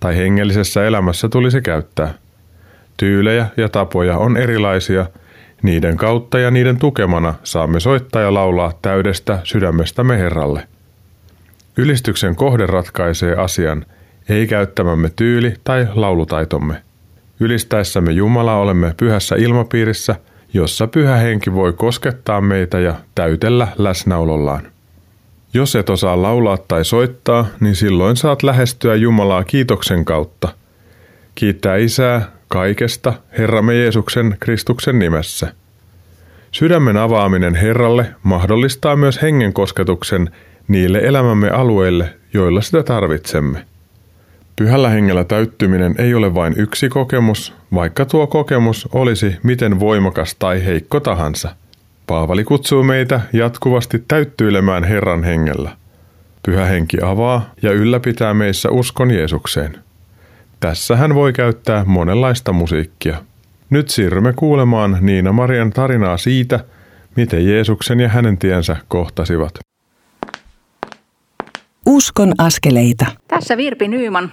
[0.00, 2.14] tai hengellisessä elämässä tulisi käyttää.
[2.96, 5.06] Tyylejä ja tapoja on erilaisia,
[5.62, 10.68] niiden kautta ja niiden tukemana saamme soittaa ja laulaa täydestä sydämestämme Herralle.
[11.76, 13.86] Ylistyksen kohde ratkaisee asian,
[14.28, 16.82] ei käyttämämme tyyli tai laulutaitomme.
[17.40, 20.16] Ylistäessämme Jumala olemme pyhässä ilmapiirissä,
[20.54, 24.62] jossa pyhä henki voi koskettaa meitä ja täytellä läsnäolollaan.
[25.54, 30.48] Jos et osaa laulaa tai soittaa, niin silloin saat lähestyä Jumalaa kiitoksen kautta.
[31.34, 35.52] Kiittää Isää kaikesta Herramme Jeesuksen Kristuksen nimessä.
[36.52, 40.30] Sydämen avaaminen Herralle mahdollistaa myös hengen kosketuksen
[40.68, 43.64] niille elämämme alueille, joilla sitä tarvitsemme.
[44.56, 50.64] Pyhällä hengellä täyttyminen ei ole vain yksi kokemus, vaikka tuo kokemus olisi miten voimakas tai
[50.64, 51.54] heikko tahansa–
[52.06, 55.76] Paavali kutsuu meitä jatkuvasti täyttyilemään Herran hengellä.
[56.46, 59.78] Pyhä henki avaa ja ylläpitää meissä uskon Jeesukseen.
[60.60, 63.22] Tässä hän voi käyttää monenlaista musiikkia.
[63.70, 66.64] Nyt siirrymme kuulemaan Niina Marian tarinaa siitä,
[67.16, 69.58] miten Jeesuksen ja hänen tiensä kohtasivat.
[71.86, 73.06] Uskon askeleita.
[73.28, 74.32] Tässä Virpi Nyyman.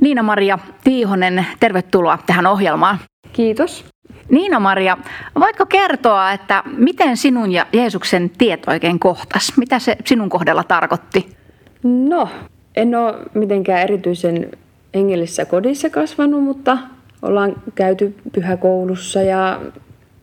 [0.00, 2.98] Niina-Maria Tiihonen, tervetuloa tähän ohjelmaan.
[3.32, 3.84] Kiitos.
[4.30, 4.96] Niina-Maria,
[5.40, 9.52] voitko kertoa, että miten sinun ja Jeesuksen tiet oikein kohtas?
[9.56, 11.36] Mitä se sinun kohdalla tarkoitti?
[11.82, 12.28] No,
[12.76, 14.50] en ole mitenkään erityisen
[14.94, 16.78] hengellisessä kodissa kasvanut, mutta
[17.22, 19.60] ollaan käyty pyhäkoulussa ja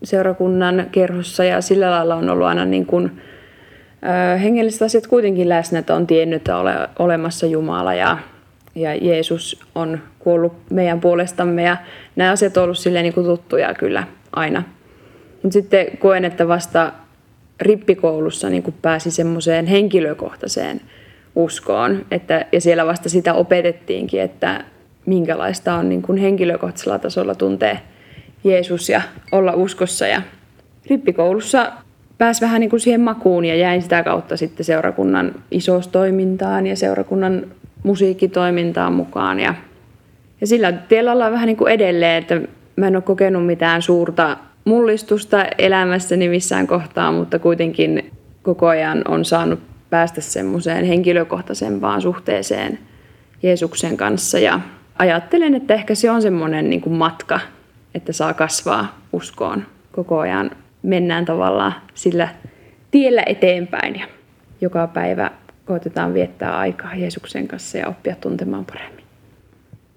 [0.03, 3.21] seurakunnan kerhossa ja sillä lailla on ollut aina niin kuin,
[4.41, 8.17] hengelliset asiat kuitenkin läsnä, että on tiennyt, että ole olemassa Jumala ja,
[8.75, 11.77] ja Jeesus on kuollut meidän puolestamme ja
[12.15, 14.63] nämä asiat on ollut silleen niin tuttuja kyllä aina.
[15.43, 16.93] Mutta sitten koen, että vasta
[17.61, 20.81] rippikoulussa niin kuin pääsi semmoiseen henkilökohtaiseen
[21.35, 24.63] uskoon, että, ja siellä vasta sitä opetettiinkin, että
[25.05, 27.79] minkälaista on niin kuin henkilökohtaisella tasolla tuntee
[28.43, 30.07] Jeesus ja olla uskossa.
[30.07, 30.21] Ja
[30.89, 31.71] rippikoulussa
[32.17, 37.45] pääsi vähän niin kuin siihen makuun ja jäin sitä kautta sitten seurakunnan isostoimintaan ja seurakunnan
[37.83, 39.39] musiikkitoimintaan mukaan.
[39.39, 39.53] Ja
[40.41, 42.41] ja sillä tiellä ollaan vähän niin kuin edelleen, että
[42.75, 48.11] mä en ole kokenut mitään suurta mullistusta elämässäni missään kohtaa, mutta kuitenkin
[48.43, 52.79] koko ajan on saanut päästä semmoiseen henkilökohtaisempaan suhteeseen
[53.43, 54.39] Jeesuksen kanssa.
[54.39, 54.59] Ja
[54.99, 57.39] ajattelen, että ehkä se on semmoinen niin kuin matka,
[57.95, 60.51] että saa kasvaa uskoon koko ajan.
[60.87, 62.27] Mennään tavallaan sillä
[62.91, 64.07] tiellä eteenpäin ja
[64.61, 65.31] joka päivä
[65.65, 69.03] koitetaan viettää aikaa Jeesuksen kanssa ja oppia tuntemaan paremmin.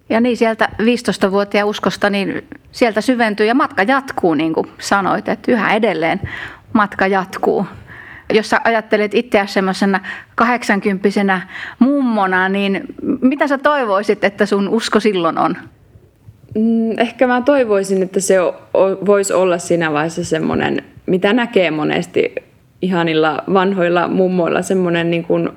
[0.08, 5.52] Ja niin sieltä 15-vuotiaan uskosta, niin sieltä syventyy ja matka jatkuu, niin kuin sanoit, että
[5.52, 6.20] yhä edelleen
[6.72, 7.66] matka jatkuu.
[8.32, 10.00] Jos sä ajattelet itseäsi semmoisena
[10.34, 11.40] 80
[11.78, 12.84] mummona, niin
[13.20, 15.56] mitä sä toivoisit, että sun usko silloin on?
[16.54, 18.36] Mm, ehkä mä toivoisin, että se
[19.06, 22.34] voisi olla siinä vaiheessa semmoinen, mitä näkee monesti
[22.82, 25.48] ihanilla vanhoilla mummoilla, semmoinen niin kuin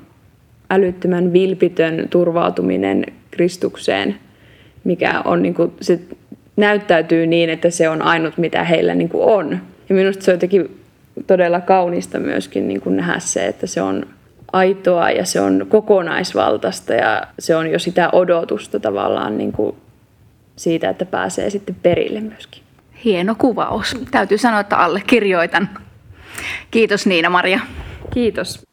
[0.69, 4.15] älyttömän vilpitön turvautuminen Kristukseen–
[4.83, 5.99] mikä on, niin kuin, se
[6.55, 9.59] näyttäytyy niin, että se on ainut, mitä heillä niin kuin on.
[9.89, 10.79] Ja minusta se on jotenkin
[11.27, 14.05] todella kaunista myöskin niin kuin nähdä se, että se on
[14.53, 19.75] aitoa ja se on kokonaisvaltaista ja se on jo sitä odotusta tavallaan niin kuin
[20.55, 22.63] siitä, että pääsee sitten perille myöskin.
[23.05, 23.97] Hieno kuvaus.
[24.11, 25.69] Täytyy sanoa, että allekirjoitan.
[26.71, 27.59] Kiitos Niina-Maria.
[28.13, 28.67] Kiitos.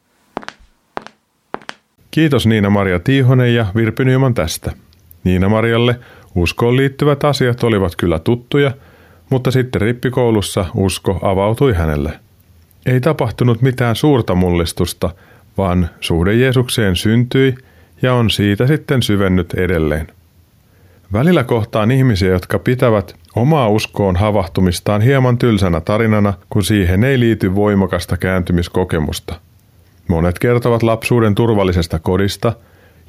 [2.10, 4.72] Kiitos Niina-Maria Tiihonen ja Virpi Nyman tästä.
[5.24, 5.96] Niina-Marialle
[6.34, 8.72] uskoon liittyvät asiat olivat kyllä tuttuja,
[9.30, 12.12] mutta sitten rippikoulussa usko avautui hänelle.
[12.86, 15.10] Ei tapahtunut mitään suurta mullistusta,
[15.58, 17.54] vaan suhde Jeesukseen syntyi
[18.02, 20.06] ja on siitä sitten syvennyt edelleen.
[21.12, 27.54] Välillä kohtaan ihmisiä, jotka pitävät omaa uskoon havahtumistaan hieman tylsänä tarinana, kun siihen ei liity
[27.54, 29.40] voimakasta kääntymiskokemusta.
[30.08, 32.52] Monet kertovat lapsuuden turvallisesta kodista–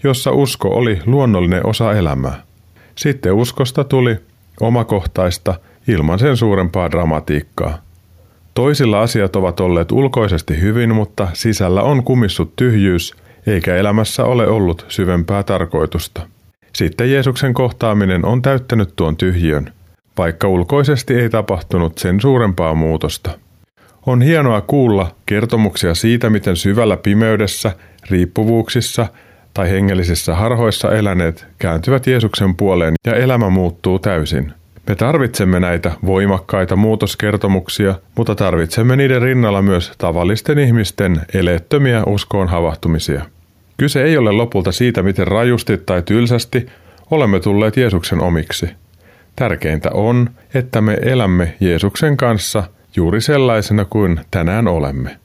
[0.04, 2.44] jossa usko oli luonnollinen osa elämää.
[2.96, 4.18] Sitten uskosta tuli
[4.60, 5.56] omakohtaista
[5.88, 7.78] ilman sen suurempaa dramatiikkaa.
[8.54, 13.16] Toisilla asiat ovat olleet ulkoisesti hyvin, mutta sisällä on kumissut tyhjyys,
[13.48, 16.22] eikä elämässä ole ollut syvempää tarkoitusta.
[16.74, 19.74] Sitten Jeesuksen kohtaaminen on täyttänyt tuon tyhjön,
[20.18, 23.32] vaikka ulkoisesti ei tapahtunut sen suurempaa muutosta.
[24.06, 27.72] On hienoa kuulla kertomuksia siitä, miten syvällä pimeydessä,
[28.10, 29.08] riippuvuuksissa
[29.54, 34.54] tai hengellisissä harhoissa eläneet kääntyvät Jeesuksen puoleen ja elämä muuttuu täysin.
[34.88, 43.26] Me tarvitsemme näitä voimakkaita muutoskertomuksia, mutta tarvitsemme niiden rinnalla myös tavallisten ihmisten eleettömiä uskoon havahtumisia.
[43.82, 46.66] Kyse ei ole lopulta siitä, miten rajusti tai tylsästi
[47.12, 48.70] olemme tulleet Jeesuksen omiksi.
[49.36, 52.64] Tärkeintä on, että me elämme Jeesuksen kanssa
[52.96, 55.18] juuri sellaisena kuin tänään olemme.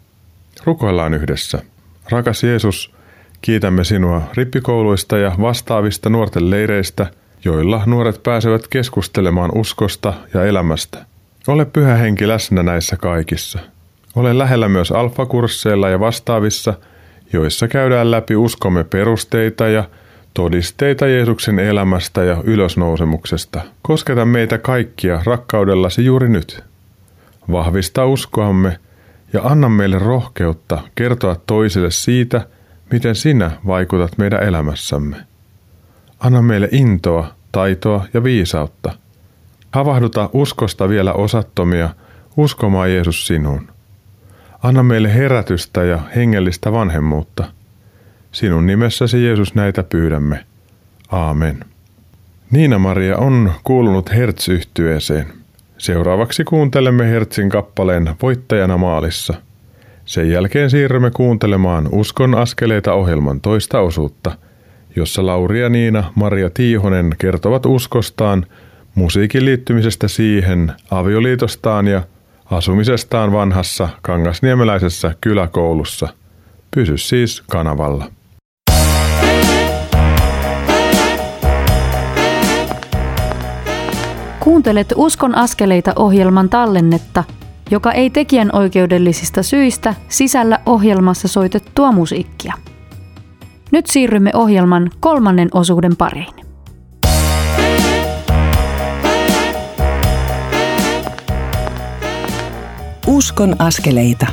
[0.64, 1.62] Rukoillaan yhdessä.
[2.11, 2.95] Rakas Jeesus,
[3.40, 7.07] kiitämme sinua rippikouluista ja vastaavista nuorten leireistä,
[7.45, 11.05] joilla nuoret pääsevät keskustelemaan uskosta ja elämästä.
[11.47, 13.59] Ole pyhä henki läsnä näissä kaikissa.
[14.14, 16.75] Ole lähellä myös alfakursseilla ja vastaavissa,
[17.33, 19.85] joissa käydään läpi uskomme perusteita ja
[20.35, 23.61] todisteita Jeesuksen elämästä ja ylösnousemuksesta.
[23.83, 26.65] Kosketa meitä kaikkia rakkaudellasi juuri nyt.
[27.53, 28.79] Vahvista uskoamme
[29.33, 32.47] ja anna meille rohkeutta kertoa toisille siitä,
[32.93, 35.17] miten sinä vaikutat meidän elämässämme.
[36.21, 38.93] Anna meille intoa, taitoa ja viisautta.
[39.73, 41.91] Havahduta uskosta vielä osattomia
[42.37, 43.76] uskomaan Jeesus sinuun.
[44.62, 47.45] Anna meille herätystä ja hengellistä vanhemmuutta.
[48.33, 50.45] Sinun nimessäsi Jeesus näitä pyydämme.
[51.12, 51.64] Aamen.
[52.51, 55.27] Niina-Maria on kuulunut Hertz-yhtyeeseen.
[55.79, 59.35] Seuraavaksi kuuntelemme Hertzin kappaleen Voittajana maalissa.
[60.05, 64.38] Sen jälkeen siirrymme kuuntelemaan Uskon askeleita ohjelman toista osuutta,
[64.97, 68.47] jossa Lauri ja Niina Maria Tiihonen kertovat uskostaan,
[68.95, 72.03] musiikin liittymisestä siihen, avioliitostaan ja
[72.51, 76.09] asumisestaan vanhassa kangasniemeläisessä kyläkoulussa.
[76.75, 78.05] Pysy siis kanavalla.
[84.41, 87.25] Kuuntelet Uskon askeleita ohjelman tallennetta,
[87.71, 92.55] joka ei tekijän oikeudellisista syistä sisällä ohjelmassa soitettua musiikkia.
[93.73, 96.46] Nyt siirrymme ohjelman kolmannen osuuden pariin.
[103.07, 104.27] Uskon askeleita.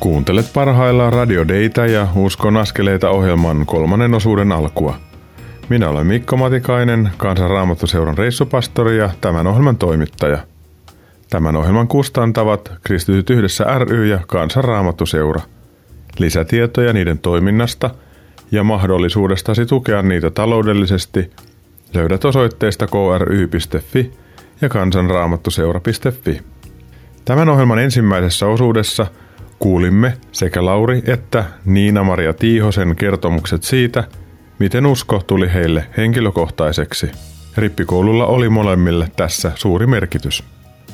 [0.00, 4.96] Kuuntelet parhaillaan Radio Deita ja Uskon askeleita ohjelman kolmannen osuuden alkua–
[5.68, 10.38] minä olen Mikko Matikainen, Kansanraamattuseuran reissupastori ja tämän ohjelman toimittaja.
[11.30, 15.40] Tämän ohjelman kustantavat Kristityt yhdessä ry ja Kansanraamattuseura.
[16.18, 17.90] Lisätietoja niiden toiminnasta
[18.50, 21.30] ja mahdollisuudestasi tukea niitä taloudellisesti
[21.94, 24.12] löydät osoitteesta kry.fi
[24.60, 26.40] ja kansanraamattuseura.fi.
[27.26, 29.06] Tämän ohjelman ensimmäisessä osuudessa
[29.58, 34.04] kuulimme sekä Lauri että Niina-Maria Tiihosen kertomukset siitä–
[34.58, 37.10] miten usko tuli heille henkilökohtaiseksi.
[37.56, 40.44] Rippikoululla oli molemmille tässä suuri merkitys.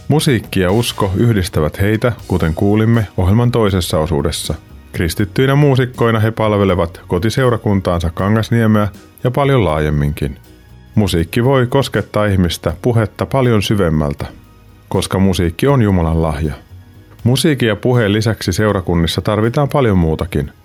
[0.09, 4.55] Musiikki ja usko yhdistävät heitä, kuten kuulimme ohjelman toisessa osuudessa.
[4.93, 8.89] Kristittyinä muusikkoina he palvelevat kotiseurakuntaansa Kangasniemeä
[9.25, 10.39] ja paljon laajemminkin.
[10.95, 14.27] Musiikki voi koskettaa ihmistä puhetta paljon syvemmältä,
[14.93, 16.55] koska musiikki on Jumalan lahja.
[17.25, 20.51] Musiikin ja puheen lisäksi seurakunnissa tarvitaan paljon muutakin–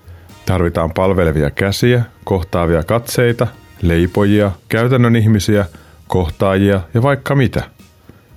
[0.48, 3.48] Tarvitaan palvelevia käsiä, kohtaavia katseita,
[3.82, 5.66] leipojia, käytännön ihmisiä,
[6.08, 7.64] kohtaajia ja vaikka mitä.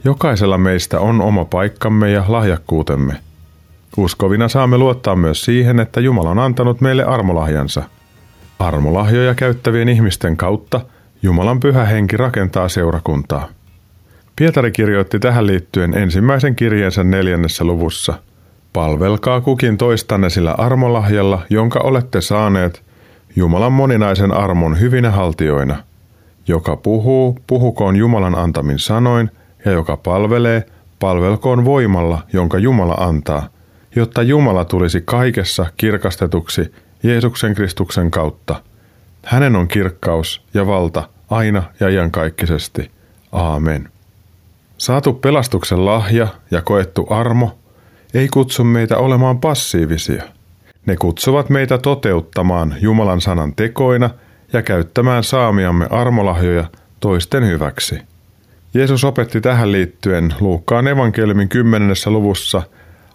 [0.05, 3.14] Jokaisella meistä on oma paikkamme ja lahjakkuutemme.
[3.96, 7.83] Uskovina saamme luottaa myös siihen, että Jumala on antanut meille armolahjansa.
[8.59, 10.81] Armolahjoja käyttävien ihmisten kautta
[11.22, 13.48] Jumalan pyhä henki rakentaa seurakuntaa.
[14.40, 18.14] Pietari kirjoitti tähän liittyen ensimmäisen kirjeensä neljännessä luvussa–
[18.72, 22.83] Palvelkaa kukin toistanne sillä armolahjalla, jonka olette saaneet
[23.37, 25.76] Jumalan moninaisen armon hyvinä haltioina.
[26.48, 29.31] Joka puhuu, puhukoon Jumalan antamin sanoin,
[29.64, 30.66] ja joka palvelee,
[30.98, 33.48] palvelkoon voimalla, jonka Jumala antaa,
[33.96, 36.72] jotta Jumala tulisi kaikessa kirkastetuksi
[37.03, 38.62] Jeesuksen Kristuksen kautta.
[39.24, 42.90] Hänen on kirkkaus ja valta aina ja iankaikkisesti.
[43.33, 43.88] Aamen.
[44.81, 47.52] Saatu pelastuksen lahja ja koettu armo–
[48.14, 50.22] ei kutsu meitä olemaan passiivisia.
[50.87, 54.10] Ne kutsuvat meitä toteuttamaan Jumalan sanan tekoina
[54.52, 56.64] ja käyttämään saamiamme armolahjoja
[57.00, 57.98] toisten hyväksi.
[58.74, 62.62] Jeesus opetti tähän liittyen Luukkaan evankeliumin kymmenennessä luvussa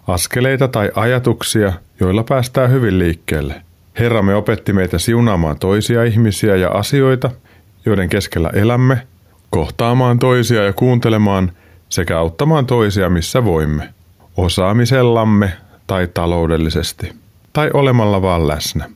[0.06, 3.62] askeleita tai ajatuksia, joilla päästään hyvin liikkeelle.
[3.98, 7.30] Herramme opetti meitä siunaamaan toisia ihmisiä ja asioita,
[7.86, 9.06] joiden keskellä elämme,
[9.50, 11.52] kohtaamaan toisia ja kuuntelemaan
[11.88, 13.94] sekä auttamaan toisia missä voimme
[14.36, 15.52] osaamisellamme
[15.86, 17.12] tai taloudellisesti,
[17.52, 18.88] tai olemalla vaan läsnä.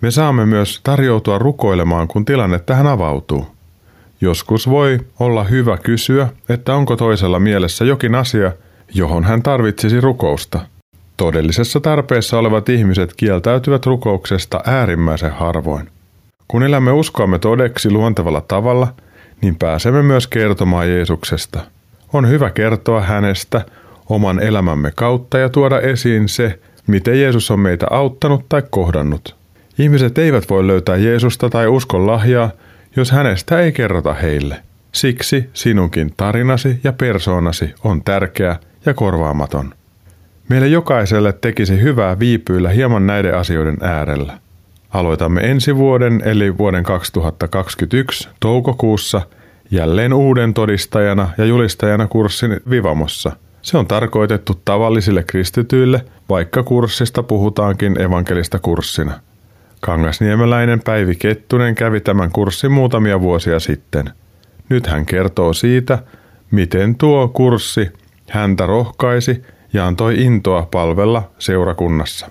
[0.00, 3.46] Me saamme myös tarjoutua rukoilemaan, kun tilanne tähän avautuu.
[4.20, 8.52] Joskus voi olla hyvä kysyä, että onko toisella mielessä jokin asia,
[8.94, 10.60] johon hän tarvitsisi rukousta.
[11.16, 15.88] Todellisessa tarpeessa olevat ihmiset kieltäytyvät rukouksesta äärimmäisen harvoin.
[16.48, 18.88] Kun elämme uskoamme todeksi luontevalla tavalla,
[19.44, 21.60] niin pääsemme myös kertomaan Jeesuksesta.
[22.12, 23.64] On hyvä kertoa hänestä
[24.08, 29.36] oman elämämme kautta ja tuoda esiin se, miten Jeesus on meitä auttanut tai kohdannut.
[29.78, 32.50] Ihmiset eivät voi löytää Jeesusta tai uskon lahjaa,
[32.96, 34.56] jos hänestä ei kerrota heille.
[34.92, 39.74] Siksi sinunkin tarinasi ja persoonasi on tärkeä ja korvaamaton.
[40.48, 44.38] Meille jokaiselle tekisi hyvää viipyillä hieman näiden asioiden äärellä.
[44.94, 49.22] Aloitamme ensi vuoden eli vuoden 2021 toukokuussa
[49.70, 53.32] jälleen uuden todistajana ja julistajana kurssin Vivamossa.
[53.62, 59.20] Se on tarkoitettu tavallisille kristityille, vaikka kurssista puhutaankin evankelista kurssina.
[59.80, 64.10] Kangasniemeläinen Päivi Kettunen kävi tämän kurssin muutamia vuosia sitten.
[64.68, 65.98] Nyt hän kertoo siitä,
[66.50, 67.90] miten tuo kurssi
[68.30, 69.42] häntä rohkaisi
[69.72, 72.30] ja antoi intoa palvella seurakunnassa.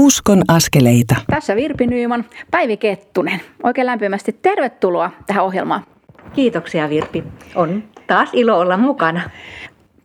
[0.00, 1.16] Uskon askeleita.
[1.30, 3.40] Tässä Virpi Nyyman, Päivi Kettunen.
[3.62, 5.84] Oikein lämpimästi tervetuloa tähän ohjelmaan.
[6.32, 7.24] Kiitoksia Virpi.
[7.54, 9.20] On taas ilo olla mukana.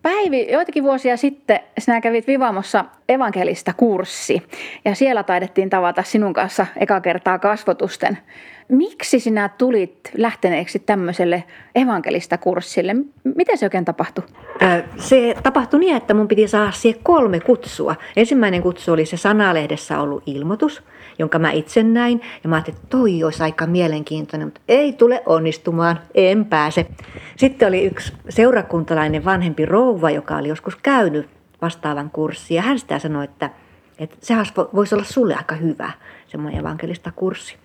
[0.05, 4.43] Päivi, joitakin vuosia sitten sinä kävit Vivamossa evankelista kurssi
[4.85, 8.17] ja siellä taidettiin tavata sinun kanssa eka kertaa kasvotusten.
[8.67, 11.43] Miksi sinä tulit lähteneeksi tämmöiselle
[11.75, 12.95] evankelista kurssille?
[13.35, 14.23] Miten se oikein tapahtui?
[14.97, 17.95] Se tapahtui niin, että mun piti saada siihen kolme kutsua.
[18.15, 20.83] Ensimmäinen kutsu oli se sanalehdessä ollut ilmoitus,
[21.19, 22.21] jonka mä itse näin.
[22.43, 26.85] Ja mä ajattelin, että toi olisi aika mielenkiintoinen, mutta ei tule onnistumaan, en pääse.
[27.35, 31.29] Sitten oli yksi seurakuntalainen vanhempi rouva, joka oli joskus käynyt
[31.61, 32.55] vastaavan kurssin.
[32.55, 33.49] Ja hän sitä sanoi, että,
[33.99, 34.45] että sehän
[34.75, 35.91] voisi olla sulle aika hyvä,
[36.27, 37.55] semmoinen evankelista kurssi.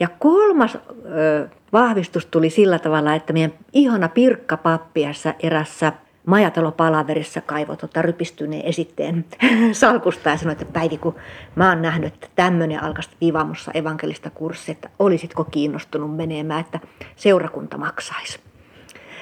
[0.00, 5.92] Ja kolmas ö, vahvistus tuli sillä tavalla, että meidän ihana Pirkka Pappiassa erässä
[6.30, 9.24] majatalopalaverissa kaivo tota rypistyneen esitteen
[9.72, 11.14] salkusta ja sanoi, että Päivi, kun
[11.54, 16.80] mä oon nähnyt, että tämmöinen alkaisi Vivamossa evankelista kurssi, että olisitko kiinnostunut menemään, että
[17.16, 18.40] seurakunta maksaisi.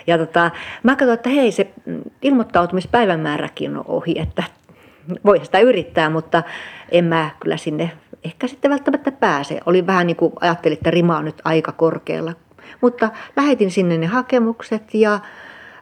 [0.07, 0.51] Ja tota,
[0.83, 1.73] mä katsoin, että hei, se
[2.23, 4.43] ilmoittautumispäivämääräkin on ohi, että
[5.25, 6.43] voi sitä yrittää, mutta
[6.91, 7.91] en mä kyllä sinne
[8.25, 9.61] ehkä sitten välttämättä pääse.
[9.67, 12.33] Oli vähän niin kuin ajattelin, että rima on nyt aika korkealla.
[12.81, 15.21] Mutta lähetin sinne ne hakemukset ja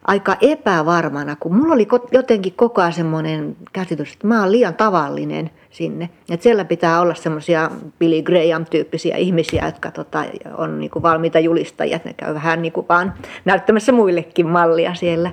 [0.07, 5.51] aika epävarmana, kun mulla oli jotenkin koko ajan semmoinen käsitys, että mä oon liian tavallinen
[5.71, 6.11] sinne.
[6.31, 10.25] Että siellä pitää olla semmoisia Billy Graham-tyyppisiä ihmisiä, jotka tota,
[10.57, 15.31] on niinku valmiita julistajia, ne käy vähän niinku vaan näyttämässä muillekin mallia siellä.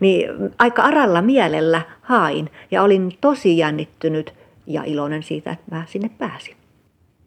[0.00, 4.34] Niin aika aralla mielellä hain ja olin tosi jännittynyt
[4.66, 6.56] ja iloinen siitä, että mä sinne pääsin.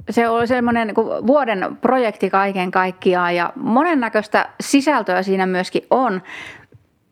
[0.10, 6.22] Se oli semmoinen niin vuoden projekti kaiken kaikkiaan ja monennäköistä sisältöä siinä myöskin on.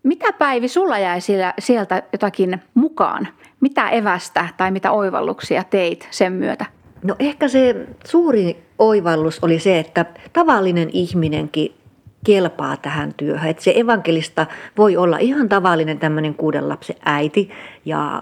[0.08, 1.20] Mitä Päivi sulla jäi
[1.60, 3.28] sieltä jotakin mukaan?
[3.62, 6.66] Mitä evästä tai mitä oivalluksia teit sen myötä?
[7.04, 11.76] No ehkä se suuri oivallus oli se, että tavallinen ihminenkin
[12.26, 13.50] kelpaa tähän työhön.
[13.50, 14.46] Että se evankelista
[14.78, 17.50] voi olla ihan tavallinen tämmöinen kuuden lapsen äiti
[17.86, 18.22] ja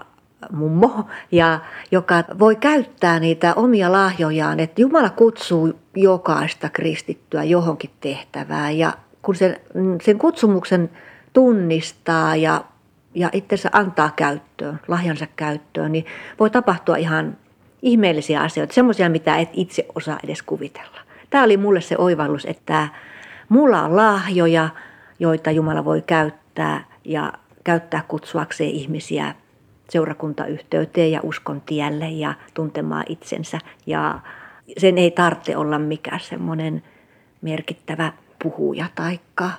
[0.52, 1.60] mummo, ja
[1.90, 9.34] joka voi käyttää niitä omia lahjojaan, että Jumala kutsuu jokaista kristittyä johonkin tehtävään ja kun
[9.34, 9.56] sen,
[10.02, 10.90] sen kutsumuksen
[11.36, 12.64] tunnistaa ja,
[13.14, 16.06] ja itsensä antaa käyttöön, lahjansa käyttöön, niin
[16.40, 17.36] voi tapahtua ihan
[17.82, 20.98] ihmeellisiä asioita, semmoisia, mitä et itse osaa edes kuvitella.
[21.30, 22.88] Tämä oli mulle se oivallus, että
[23.48, 24.68] mulla on lahjoja,
[25.18, 27.32] joita Jumala voi käyttää ja
[27.64, 29.34] käyttää kutsuakseen ihmisiä
[29.88, 33.58] seurakuntayhteyteen ja uskon tielle ja tuntemaan itsensä.
[33.86, 34.20] Ja
[34.78, 36.82] sen ei tarvitse olla mikään semmoinen
[37.42, 38.12] merkittävä
[38.42, 39.50] puhuja taikka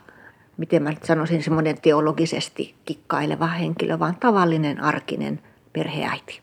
[0.58, 5.40] miten mä nyt sanoisin, semmoinen teologisesti kikkaileva henkilö, vaan tavallinen arkinen
[5.74, 6.42] perheäiti.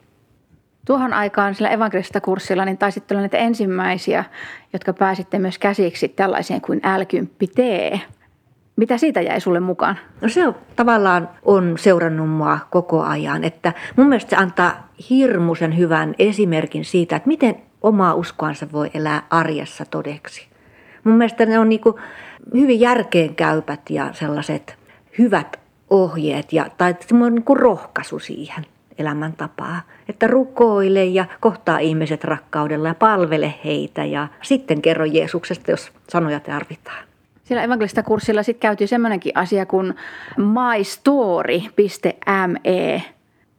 [0.87, 4.25] Tuohon aikaan sillä evankelisesta kurssilla niin taisitte olla näitä ensimmäisiä,
[4.73, 7.99] jotka pääsitte myös käsiksi tällaiseen kuin L10T.
[8.77, 9.99] Mitä siitä jäi sulle mukaan?
[10.21, 13.45] No se on, tavallaan on seurannut mua koko ajan.
[13.45, 19.23] Että mun mielestä se antaa hirmuisen hyvän esimerkin siitä, että miten omaa uskoansa voi elää
[19.31, 20.49] arjessa todeksi.
[21.05, 21.81] Mun mielestä ne on niin
[22.55, 24.77] hyvin järkeenkäypät ja sellaiset
[25.19, 28.67] hyvät ohjeet ja, tai semmoinen niin rohkaisu siihen
[28.99, 29.81] elämäntapaa.
[30.09, 36.41] Että rukoile ja kohtaa ihmiset rakkaudella ja palvele heitä ja sitten kerro Jeesuksesta, jos sanoja
[36.41, 37.05] tarvitaan.
[37.45, 39.95] Siellä evankelista kurssilla sitten käytiin semmoinenkin asia kuin
[40.37, 41.83] mystory.me.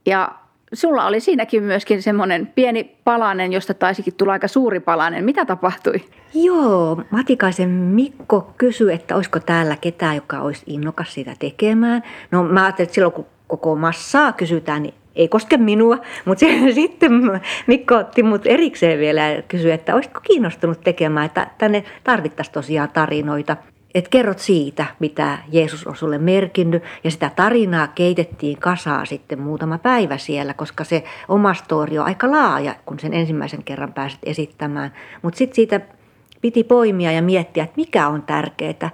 [0.05, 0.31] Ja
[0.73, 5.25] sulla oli siinäkin myöskin semmoinen pieni palanen, josta taisikin tulla aika suuri palanen.
[5.25, 6.03] Mitä tapahtui?
[6.33, 12.03] Joo, Matikaisen Mikko kysyi, että olisiko täällä ketään, joka olisi innokas sitä tekemään.
[12.31, 16.45] No mä ajattelin, että silloin kun koko massaa kysytään, niin ei koske minua, mutta
[16.75, 17.11] sitten
[17.67, 22.89] Mikko otti mut erikseen vielä ja kysyi, että olisitko kiinnostunut tekemään, että tänne tarvittaisiin tosiaan
[22.89, 23.57] tarinoita.
[23.95, 26.83] Että kerrot siitä, mitä Jeesus on sulle merkinnyt.
[27.03, 32.31] Ja sitä tarinaa keitettiin kasaa sitten muutama päivä siellä, koska se oma story on aika
[32.31, 34.93] laaja, kun sen ensimmäisen kerran pääset esittämään.
[35.21, 35.81] Mutta sitten siitä
[36.41, 38.89] piti poimia ja miettiä, että mikä on tärkeää,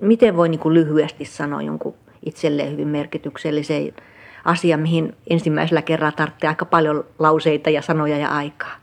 [0.00, 1.94] miten voi niin kuin lyhyesti sanoa jonkun
[2.26, 3.92] itselleen hyvin merkityksellisen
[4.44, 8.74] asia, mihin ensimmäisellä kerralla tarvitsee aika paljon lauseita ja sanoja ja aikaa.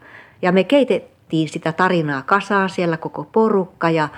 [0.41, 4.09] Ja me keitettiin sitä tarinaa kasaan siellä koko porukka ja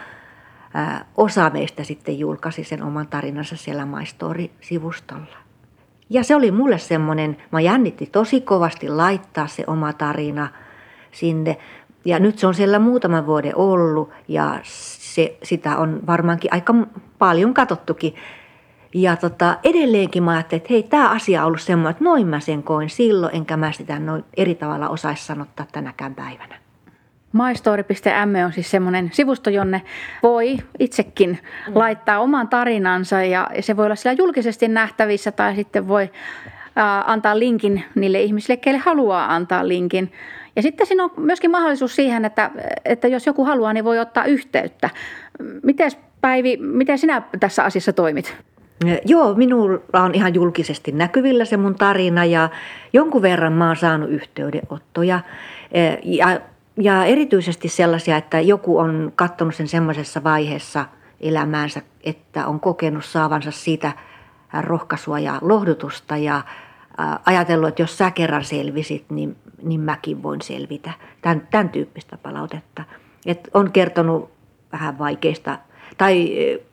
[1.18, 5.38] osa meistä sitten julkaisi sen oman tarinansa siellä MyStory-sivustolla.
[6.10, 10.48] Ja se oli mulle semmoinen, mä jännitti tosi kovasti laittaa se oma tarina
[11.12, 11.58] sinne.
[12.06, 16.74] Ja nyt se on siellä muutaman vuoden ollut ja se, sitä on varmaankin aika
[17.18, 18.16] paljon katottukin
[18.94, 22.40] ja tota, edelleenkin mä ajattelin, että hei, tämä asia on ollut semmoinen, että noin mä
[22.40, 26.61] sen koin silloin, enkä mä sitä noin eri tavalla osaisi sanottaa tänäkään päivänä.
[27.34, 29.82] MyStory.me on siis semmoinen sivusto, jonne
[30.24, 31.30] voi itsekin
[31.68, 31.76] mm.
[31.76, 36.10] laittaa oman tarinansa ja se voi olla siellä julkisesti nähtävissä tai sitten voi
[37.06, 40.12] antaa linkin niille ihmisille, keille haluaa antaa linkin.
[40.56, 42.52] Ja sitten siinä on myöskin mahdollisuus siihen, että,
[42.86, 44.90] että jos joku haluaa, niin voi ottaa yhteyttä.
[45.64, 48.36] Miten Päivi, miten sinä tässä asiassa toimit?
[49.06, 52.50] Joo, minulla on ihan julkisesti näkyvillä se mun tarina ja
[52.94, 55.20] jonkun verran mä oon saanut yhteydenottoja.
[56.04, 56.40] Ja,
[56.82, 60.86] ja erityisesti sellaisia, että joku on katsonut sen semmoisessa vaiheessa
[61.20, 63.92] elämäänsä, että on kokenut saavansa siitä
[64.62, 66.42] rohkaisua ja lohdutusta ja
[67.26, 70.92] ajatellut, että jos sä kerran selvisit, niin, niin mäkin voin selvitä.
[71.22, 72.84] Tämän, tämän tyyppistä palautetta.
[73.26, 74.32] Et on kertonut
[74.72, 75.58] vähän vaikeista
[75.98, 76.32] tai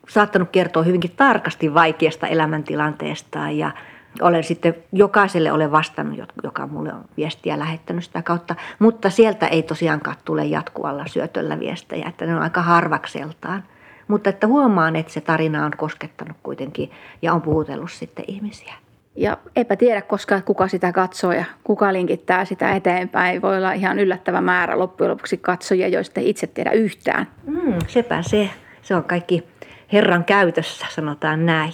[0.09, 3.71] saattanut kertoa hyvinkin tarkasti vaikeasta elämäntilanteesta ja
[4.21, 9.63] olen sitten jokaiselle olen vastannut, joka mulle on viestiä lähettänyt sitä kautta, mutta sieltä ei
[9.63, 13.63] tosiaankaan tule jatkuvalla syötöllä viestejä, että ne on aika harvakseltaan.
[14.07, 16.91] Mutta että huomaan, että se tarina on koskettanut kuitenkin
[17.21, 18.73] ja on puhutellut sitten ihmisiä.
[19.15, 23.41] Ja eipä tiedä koska kuka sitä katsoo ja kuka linkittää sitä eteenpäin.
[23.41, 27.27] Voi olla ihan yllättävä määrä loppujen lopuksi katsojia, joista ei itse tiedä yhtään.
[27.45, 28.49] Mm, sepä se
[28.81, 29.43] se on kaikki
[29.93, 31.73] Herran käytössä, sanotaan näin.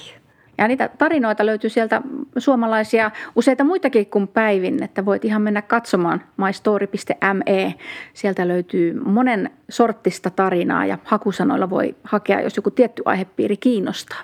[0.58, 2.02] Ja niitä tarinoita löytyy sieltä
[2.38, 7.76] suomalaisia, useita muitakin kuin päivin, että voit ihan mennä katsomaan mystory.me.
[8.14, 14.22] Sieltä löytyy monen sorttista tarinaa ja hakusanoilla voi hakea, jos joku tietty aihepiiri kiinnostaa.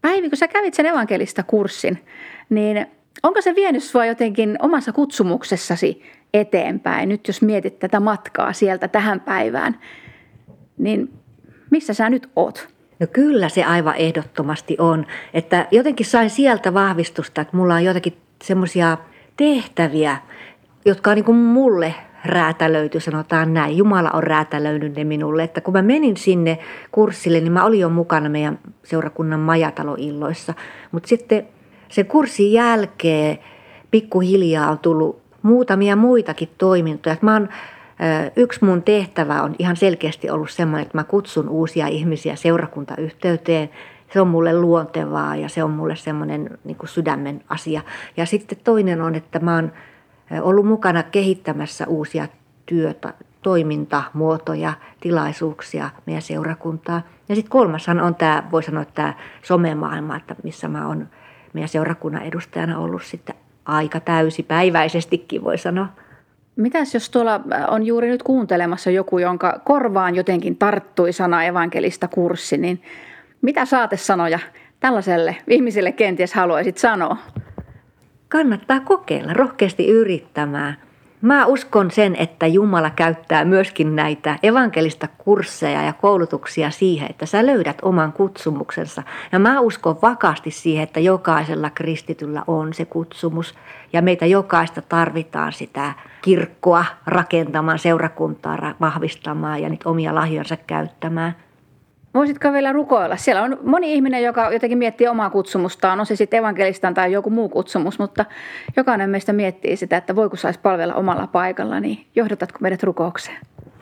[0.00, 2.04] Päivi, kun sä kävit sen evankelista kurssin,
[2.50, 2.86] niin
[3.22, 6.02] onko se vienyt sua jotenkin omassa kutsumuksessasi
[6.34, 7.08] eteenpäin?
[7.08, 9.80] Nyt jos mietit tätä matkaa sieltä tähän päivään,
[10.78, 11.12] niin
[11.70, 12.68] missä sä nyt oot?
[13.00, 15.06] No kyllä se aivan ehdottomasti on.
[15.34, 18.98] Että jotenkin sain sieltä vahvistusta, että mulla on jotakin semmoisia
[19.36, 20.16] tehtäviä,
[20.84, 21.94] jotka on niin kuin mulle
[22.24, 23.76] räätälöity, sanotaan näin.
[23.76, 25.42] Jumala on räätälöinyt ne minulle.
[25.42, 26.58] Että kun mä menin sinne
[26.92, 30.54] kurssille, niin mä olin jo mukana meidän seurakunnan majataloilloissa.
[30.92, 31.46] Mutta sitten
[31.88, 33.38] sen kurssin jälkeen
[33.90, 37.16] pikkuhiljaa on tullut muutamia muitakin toimintoja.
[37.22, 37.48] Mä oon
[38.36, 43.70] Yksi mun tehtävä on ihan selkeästi ollut semmoinen, että mä kutsun uusia ihmisiä seurakuntayhteyteen.
[44.12, 47.82] Se on mulle luontevaa ja se on mulle semmoinen niin sydämen asia.
[48.16, 49.72] Ja sitten toinen on, että mä oon
[50.42, 52.28] ollut mukana kehittämässä uusia
[52.66, 57.02] työtä, toimintamuotoja, tilaisuuksia meidän seurakuntaa.
[57.28, 61.08] Ja sitten kolmashan on tämä, voi sanoa, tämä somemaailma, että missä mä oon
[61.52, 63.34] meidän seurakunnan edustajana ollut sitten
[63.64, 65.86] aika täysipäiväisestikin, voi sanoa.
[66.60, 72.58] Mitäs jos tuolla on juuri nyt kuuntelemassa joku, jonka korvaan jotenkin tarttui sana evankelista kurssi,
[72.58, 72.82] niin
[73.42, 74.38] mitä saatesanoja
[74.80, 77.16] tällaiselle ihmiselle kenties haluaisit sanoa?
[78.28, 80.76] Kannattaa kokeilla, rohkeasti yrittämään.
[81.22, 87.46] Mä uskon sen, että Jumala käyttää myöskin näitä evankelista kursseja ja koulutuksia siihen, että sä
[87.46, 89.02] löydät oman kutsumuksensa.
[89.32, 93.54] Ja mä uskon vakaasti siihen, että jokaisella kristityllä on se kutsumus
[93.92, 95.92] ja meitä jokaista tarvitaan sitä
[96.22, 101.36] kirkkoa rakentamaan, seurakuntaa vahvistamaan ja niitä omia lahjansa käyttämään.
[102.14, 103.16] Voisitko vielä rukoilla?
[103.16, 107.30] Siellä on moni ihminen, joka jotenkin miettii omaa kutsumustaan, on se sitten evankelistan tai joku
[107.30, 108.24] muu kutsumus, mutta
[108.76, 113.38] jokainen meistä miettii sitä, että voiko saisi palvella omalla paikalla, niin johdatatko meidät rukoukseen?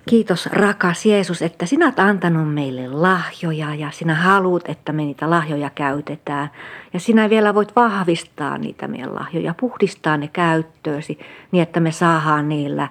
[0.08, 5.30] Kiitos rakas Jeesus, että sinä olet antanut meille lahjoja ja sinä haluat, että me niitä
[5.30, 6.50] lahjoja käytetään.
[6.92, 11.18] Ja sinä vielä voit vahvistaa niitä meidän lahjoja, puhdistaa ne käyttöösi
[11.52, 12.88] niin, että me saadaan niillä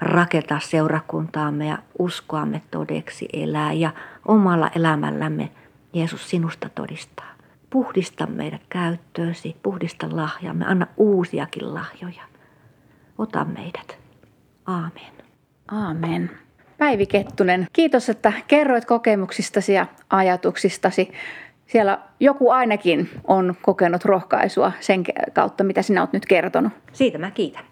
[0.00, 3.90] rakentaa seurakuntaamme ja uskoamme todeksi elää ja
[4.28, 5.50] omalla elämällämme
[5.92, 7.28] Jeesus sinusta todistaa.
[7.70, 12.22] Puhdista meidät käyttöösi, puhdista lahjamme, anna uusiakin lahjoja.
[13.18, 13.98] Ota meidät.
[14.66, 15.12] Aamen.
[15.70, 16.30] Aamen.
[16.78, 21.12] Päivi Kettunen, kiitos, että kerroit kokemuksistasi ja ajatuksistasi.
[21.66, 26.72] Siellä joku ainakin on kokenut rohkaisua sen kautta, mitä sinä olet nyt kertonut.
[26.92, 27.64] Siitä mä kiitän.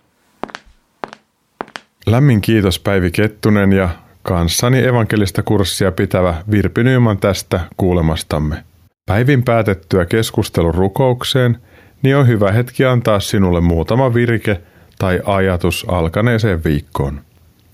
[2.06, 3.88] Lämmin kiitos Päivi Kettunen ja
[4.22, 8.64] kanssani evankelista kurssia pitävä Virpi Nyman tästä kuulemastamme.
[9.06, 11.58] Päivin päätettyä keskustelun rukoukseen,
[12.02, 14.60] niin on hyvä hetki antaa sinulle muutama virke
[14.98, 17.20] tai ajatus alkaneeseen viikkoon.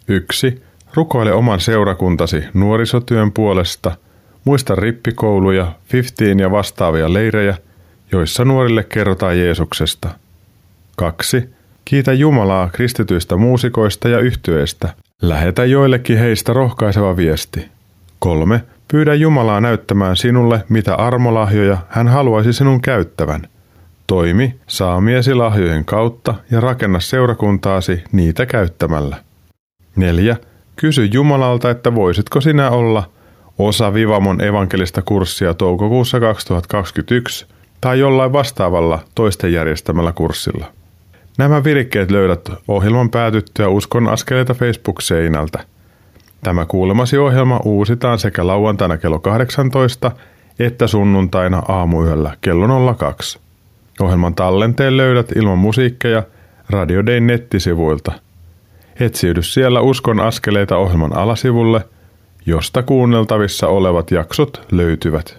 [0.09, 0.63] 1.
[0.95, 3.97] Rukoile oman seurakuntasi nuorisotyön puolesta.
[4.45, 7.57] Muista rippikouluja, 15 ja vastaavia leirejä,
[8.13, 10.09] joissa nuorille kerrotaan Jeesuksesta.
[10.97, 11.49] 2.
[11.85, 14.95] Kiitä Jumalaa kristityistä muusikoista ja yhtyeistä.
[15.23, 17.69] Lähetä joillekin heistä rohkaiseva viesti.
[18.19, 18.63] 3.
[18.89, 23.43] Pyydä Jumalaa näyttämään sinulle, mitä armolahjoja hän haluaisi sinun käyttävän.
[24.07, 29.17] Toimi saamiesi lahjojen kautta ja rakenna seurakuntaasi niitä käyttämällä.
[29.97, 30.37] 4.
[30.77, 33.11] Kysy Jumalalta, että voisitko sinä olla
[33.59, 37.47] osa Vivamon evankelista kurssia toukokuussa 2021
[37.81, 40.67] tai jollain vastaavalla toisten järjestämällä kurssilla.
[41.39, 45.59] Nämä virikkeet löydät ohjelman päätyttyä Uskon askeleita Facebook-seinältä.
[46.43, 50.11] Tämä kuulemasi ohjelma uusitaan sekä lauantaina kello 18
[50.59, 53.39] että sunnuntaina aamuyöllä kello 02.
[54.01, 56.23] Ohjelman tallenteen löydät ilman musiikkeja
[56.71, 58.13] Radio Dayn nettisivuilta–
[59.01, 61.81] Etsiydy siellä Uskon askeleita ohjelman alasivulle,
[62.47, 65.39] josta kuunneltavissa olevat jaksot löytyvät.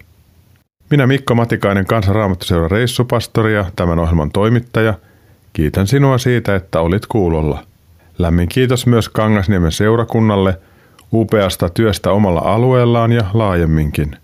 [0.89, 4.93] Minä Mikko Matikainen Kansanraamattuseuran reissupastori ja tämän ohjelman toimittaja.
[5.53, 7.63] Kiitän sinua siitä, että olit kuulolla.
[8.17, 10.59] Lämmin kiitos myös Kangasniemen seurakunnalle
[11.13, 14.17] upeasta työstä omalla alueellaan ja laajemminkin.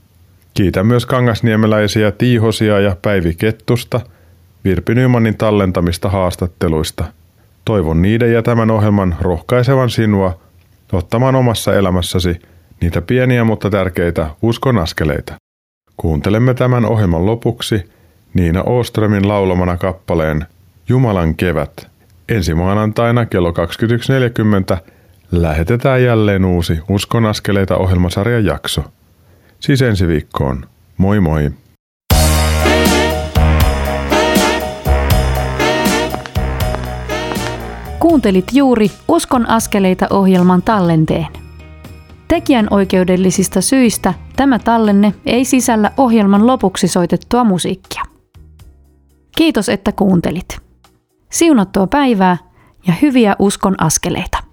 [0.53, 4.01] Kiitän myös kangasniemeläisiä Tiihosia ja Päivi Kettusta
[4.63, 7.05] Virpi Nymanin tallentamista haastatteluista–
[7.69, 10.39] Toivon niiden ja tämän ohjelman rohkaisevan sinua
[10.93, 12.39] ottamaan omassa elämässäsi
[12.81, 15.33] niitä pieniä mutta tärkeitä uskon askeleita.
[15.97, 17.89] Kuuntelemme tämän ohjelman lopuksi
[18.33, 20.45] Niina Ooströmin laulamana kappaleen
[20.89, 21.87] Jumalan kevät.
[22.29, 24.77] Ensi maanantaina kello 21.40
[25.31, 28.83] lähetetään jälleen uusi Uskon askeleita ohjelmasarjan jakso.
[29.59, 30.65] Siis ensi viikkoon.
[30.97, 31.51] Moi moi!
[37.99, 41.27] Kuuntelit juuri Uskon askeleita ohjelman tallenteen.
[42.27, 48.03] Tekijän oikeudellisista syistä tämä tallenne ei sisällä ohjelman lopuksi soitettua musiikkia.
[49.37, 50.68] Kiitos, että kuuntelit.
[51.31, 52.37] Siunattua päivää
[52.87, 54.48] ja hyviä uskon askeleita.